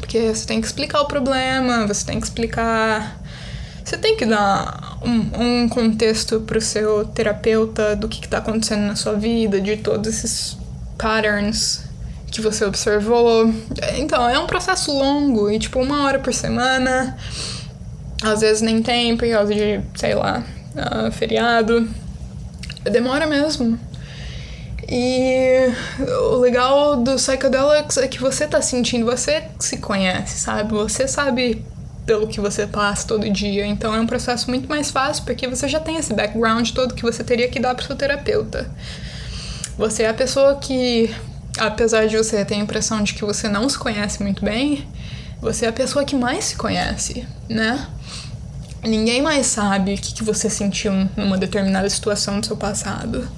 porque 0.00 0.34
você 0.34 0.46
tem 0.46 0.60
que 0.60 0.66
explicar 0.66 1.00
o 1.00 1.06
problema, 1.06 1.86
você 1.86 2.04
tem 2.04 2.18
que 2.20 2.26
explicar 2.26 3.20
você 3.86 3.96
tem 3.96 4.16
que 4.16 4.26
dar 4.26 4.98
um, 5.00 5.62
um 5.62 5.68
contexto 5.68 6.40
pro 6.40 6.60
seu 6.60 7.04
terapeuta 7.04 7.94
do 7.94 8.08
que, 8.08 8.24
está 8.24 8.38
acontecendo 8.38 8.80
na 8.80 8.96
sua 8.96 9.12
vida, 9.12 9.60
de 9.60 9.76
todos 9.76 10.08
esses 10.08 10.58
patterns 10.98 11.84
que 12.32 12.40
você 12.40 12.64
observou. 12.64 13.48
Então, 13.96 14.28
é 14.28 14.36
um 14.40 14.46
processo 14.46 14.90
longo 14.90 15.48
e, 15.48 15.60
tipo, 15.60 15.78
uma 15.78 16.04
hora 16.04 16.18
por 16.18 16.34
semana. 16.34 17.16
Às 18.24 18.40
vezes 18.40 18.60
nem 18.60 18.82
tem, 18.82 19.16
por 19.16 19.28
causa 19.30 19.54
de, 19.54 19.80
sei 19.94 20.16
lá, 20.16 20.42
uh, 20.74 21.12
feriado. 21.12 21.88
Demora 22.82 23.24
mesmo. 23.24 23.78
E 24.88 25.70
o 26.32 26.38
legal 26.38 26.96
do 26.96 27.14
Psychedelics 27.14 27.98
é 27.98 28.08
que 28.08 28.20
você 28.20 28.48
tá 28.48 28.60
sentindo, 28.60 29.06
você 29.06 29.44
se 29.60 29.76
conhece, 29.76 30.40
sabe? 30.40 30.72
Você 30.72 31.06
sabe 31.06 31.64
pelo 32.06 32.28
que 32.28 32.40
você 32.40 32.66
passa 32.66 33.08
todo 33.08 33.28
dia. 33.28 33.66
Então 33.66 33.92
é 33.92 34.00
um 34.00 34.06
processo 34.06 34.48
muito 34.48 34.68
mais 34.68 34.90
fácil 34.90 35.24
porque 35.24 35.48
você 35.48 35.68
já 35.68 35.80
tem 35.80 35.96
esse 35.96 36.14
background 36.14 36.70
todo 36.70 36.94
que 36.94 37.02
você 37.02 37.24
teria 37.24 37.48
que 37.48 37.58
dar 37.58 37.74
para 37.74 37.84
seu 37.84 37.96
terapeuta. 37.96 38.70
Você 39.76 40.04
é 40.04 40.08
a 40.08 40.14
pessoa 40.14 40.54
que, 40.56 41.14
apesar 41.58 42.06
de 42.06 42.16
você 42.16 42.42
ter 42.44 42.54
a 42.54 42.58
impressão 42.58 43.02
de 43.02 43.12
que 43.12 43.24
você 43.24 43.48
não 43.48 43.68
se 43.68 43.76
conhece 43.76 44.22
muito 44.22 44.42
bem, 44.44 44.88
você 45.40 45.66
é 45.66 45.68
a 45.68 45.72
pessoa 45.72 46.04
que 46.04 46.16
mais 46.16 46.46
se 46.46 46.56
conhece, 46.56 47.26
né? 47.48 47.86
Ninguém 48.82 49.20
mais 49.20 49.46
sabe 49.46 49.94
o 49.94 49.98
que, 49.98 50.14
que 50.14 50.24
você 50.24 50.48
sentiu 50.48 50.92
numa 51.16 51.36
determinada 51.36 51.90
situação 51.90 52.40
do 52.40 52.46
seu 52.46 52.56
passado. 52.56 53.28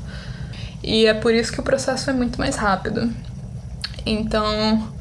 E 0.82 1.06
é 1.06 1.14
por 1.14 1.34
isso 1.34 1.50
que 1.50 1.58
o 1.58 1.62
processo 1.62 2.08
é 2.10 2.12
muito 2.12 2.38
mais 2.38 2.54
rápido. 2.54 3.12
Então, 4.06 4.92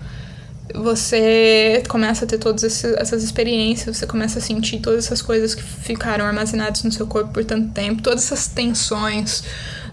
você 0.74 1.84
começa 1.88 2.26
a 2.26 2.28
ter 2.28 2.38
todas 2.38 2.84
essas 2.84 3.24
experiências, 3.24 3.98
você 3.98 4.08
começa 4.08 4.40
a 4.40 4.42
sentir 4.42 4.80
todas 4.80 5.06
essas 5.06 5.22
coisas 5.22 5.56
que 5.56 5.64
ficaram 5.64 6.26
armazenadas 6.26 6.84
no 6.84 6.92
seu 6.92 7.08
corpo 7.08 7.34
por 7.34 7.46
tanto 7.46 7.74
tempo, 7.74 8.02
todas 8.02 8.26
essas 8.26 8.48
tensões, 8.48 9.44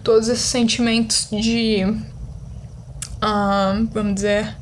todos 0.03 0.27
esses 0.27 0.45
sentimentos 0.45 1.27
de. 1.31 1.85
Uh, 3.15 3.87
vamos 3.91 4.15
dizer. 4.15 4.55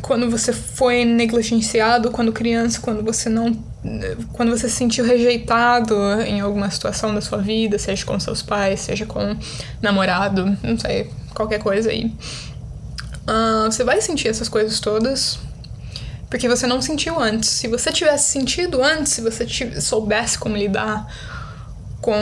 Quando 0.00 0.30
você 0.30 0.52
foi 0.52 1.04
negligenciado 1.04 2.10
quando 2.10 2.32
criança, 2.32 2.80
quando 2.80 3.02
você 3.04 3.28
não. 3.28 3.52
Quando 4.32 4.50
você 4.50 4.68
se 4.68 4.76
sentiu 4.76 5.04
rejeitado 5.04 5.94
em 6.22 6.40
alguma 6.40 6.70
situação 6.70 7.14
da 7.14 7.20
sua 7.20 7.38
vida, 7.38 7.78
seja 7.78 8.04
com 8.06 8.18
seus 8.18 8.40
pais, 8.40 8.80
seja 8.80 9.04
com 9.04 9.36
namorado, 9.82 10.56
não 10.62 10.78
sei, 10.78 11.10
qualquer 11.34 11.58
coisa 11.58 11.90
aí. 11.90 12.10
Uh, 13.28 13.64
você 13.70 13.84
vai 13.84 14.00
sentir 14.00 14.28
essas 14.28 14.48
coisas 14.48 14.80
todas 14.80 15.38
porque 16.34 16.48
você 16.48 16.66
não 16.66 16.82
sentiu 16.82 17.20
antes. 17.20 17.48
Se 17.48 17.68
você 17.68 17.92
tivesse 17.92 18.32
sentido 18.32 18.82
antes, 18.82 19.12
se 19.12 19.20
você 19.20 19.46
soubesse 19.80 20.36
como 20.36 20.56
lidar 20.56 21.06
com, 22.00 22.16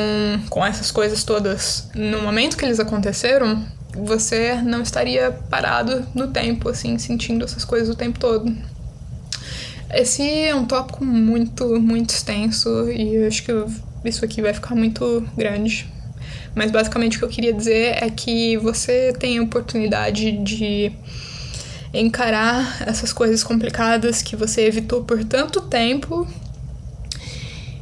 com 0.51 0.65
essas 0.65 0.91
coisas 0.91 1.25
todas 1.25 1.89
no 1.95 2.21
momento 2.21 2.57
que 2.57 2.65
eles 2.65 2.79
aconteceram, 2.79 3.65
você 3.95 4.55
não 4.63 4.83
estaria 4.83 5.33
parado 5.49 6.07
no 6.15 6.29
tempo, 6.29 6.69
assim, 6.69 6.99
sentindo 6.99 7.43
essas 7.45 7.65
coisas 7.65 7.89
o 7.89 7.95
tempo 7.95 8.19
todo. 8.19 8.55
Esse 9.91 10.23
é 10.23 10.55
um 10.55 10.67
tópico 10.67 11.05
muito, 11.05 11.81
muito 11.81 12.11
extenso 12.11 12.91
e 12.91 13.15
eu 13.15 13.27
acho 13.27 13.43
que 13.43 13.53
isso 14.05 14.25
aqui 14.25 14.43
vai 14.43 14.53
ficar 14.53 14.75
muito 14.75 15.27
grande. 15.35 15.91
Mas 16.55 16.71
basicamente 16.71 17.17
o 17.17 17.21
que 17.21 17.25
eu 17.25 17.29
queria 17.29 17.53
dizer 17.53 18.03
é 18.03 18.11
que 18.11 18.57
você 18.59 19.13
tem 19.13 19.39
a 19.39 19.43
oportunidade 19.43 20.33
de 20.33 20.93
encarar 21.95 22.83
essas 22.87 23.13
coisas 23.13 23.43
complicadas 23.43 24.23
que 24.23 24.35
você 24.37 24.63
evitou 24.63 25.05
por 25.05 25.23
tanto 25.25 25.61
tempo 25.63 26.27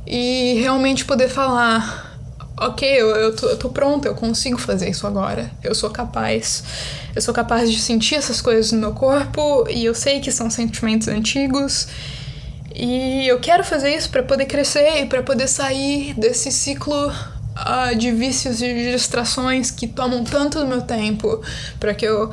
e 0.07 0.59
realmente 0.61 1.05
poder 1.05 1.29
falar: 1.29 2.19
ok, 2.59 2.89
eu, 2.89 3.09
eu, 3.17 3.37
tô, 3.37 3.49
eu 3.49 3.57
tô 3.57 3.71
pronta, 3.71 4.09
eu 4.09 4.15
consigo 4.15 4.59
fazer 4.59 4.91
isso 4.91 5.07
agora, 5.07 5.51
eu 5.63 5.75
sou 5.75 5.91
capaz. 5.91 6.65
Eu 7.15 7.21
sou 7.21 7.35
capaz 7.35 7.71
de 7.71 7.81
sentir 7.81 8.15
essas 8.15 8.41
coisas 8.41 8.71
no 8.71 8.79
meu 8.79 8.93
corpo 8.93 9.67
e 9.69 9.85
eu 9.85 9.95
sei 9.95 10.21
que 10.21 10.31
são 10.31 10.49
sentimentos 10.49 11.09
antigos. 11.09 11.89
E 12.73 13.27
eu 13.27 13.41
quero 13.41 13.65
fazer 13.65 13.95
isso 13.95 14.11
para 14.11 14.23
poder 14.23 14.47
crescer 14.47 15.03
e 15.03 15.07
para 15.07 15.23
poder 15.23 15.49
sair 15.49 16.15
desse 16.15 16.53
ciclo 16.53 17.13
uh, 17.57 17.97
de 17.97 18.13
vícios 18.13 18.61
e 18.63 18.93
distrações 18.93 19.71
que 19.71 19.87
tomam 19.87 20.25
tanto 20.25 20.59
do 20.59 20.67
meu 20.67 20.83
tempo 20.83 21.43
para 21.79 21.95
que 21.95 22.07
eu 22.07 22.31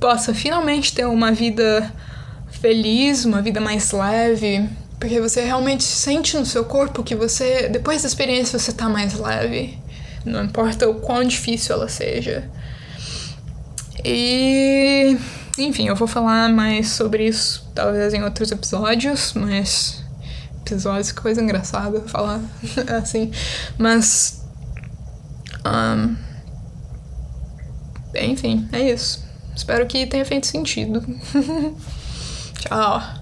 possa 0.00 0.34
finalmente 0.34 0.92
ter 0.92 1.06
uma 1.06 1.32
vida 1.32 1.92
feliz, 2.50 3.24
uma 3.24 3.40
vida 3.40 3.60
mais 3.60 3.92
leve, 3.92 4.68
porque 4.98 5.20
você 5.20 5.44
realmente 5.44 5.82
sente 5.82 6.36
no 6.36 6.46
seu 6.46 6.64
corpo 6.64 7.02
que 7.02 7.14
você, 7.14 7.68
depois 7.68 8.02
da 8.02 8.08
experiência, 8.08 8.58
você 8.58 8.72
tá 8.72 8.88
mais 8.88 9.14
leve. 9.14 9.78
Não 10.24 10.44
importa 10.44 10.88
o 10.88 10.94
quão 10.96 11.24
difícil 11.24 11.74
ela 11.74 11.88
seja. 11.88 12.48
E. 14.04 15.16
Enfim, 15.58 15.88
eu 15.88 15.96
vou 15.96 16.08
falar 16.08 16.48
mais 16.48 16.88
sobre 16.90 17.26
isso 17.26 17.70
talvez 17.74 18.14
em 18.14 18.22
outros 18.22 18.50
episódios, 18.50 19.34
mas 19.34 20.01
episódios, 20.64 21.12
que 21.12 21.20
coisa 21.20 21.42
engraçada 21.42 22.00
falar 22.02 22.40
assim. 23.00 23.30
Mas. 23.78 24.42
Um, 25.64 26.16
enfim, 28.14 28.68
é 28.72 28.90
isso. 28.90 29.24
Espero 29.54 29.86
que 29.86 30.06
tenha 30.06 30.24
feito 30.24 30.46
sentido. 30.46 31.04
Tchau. 32.58 33.21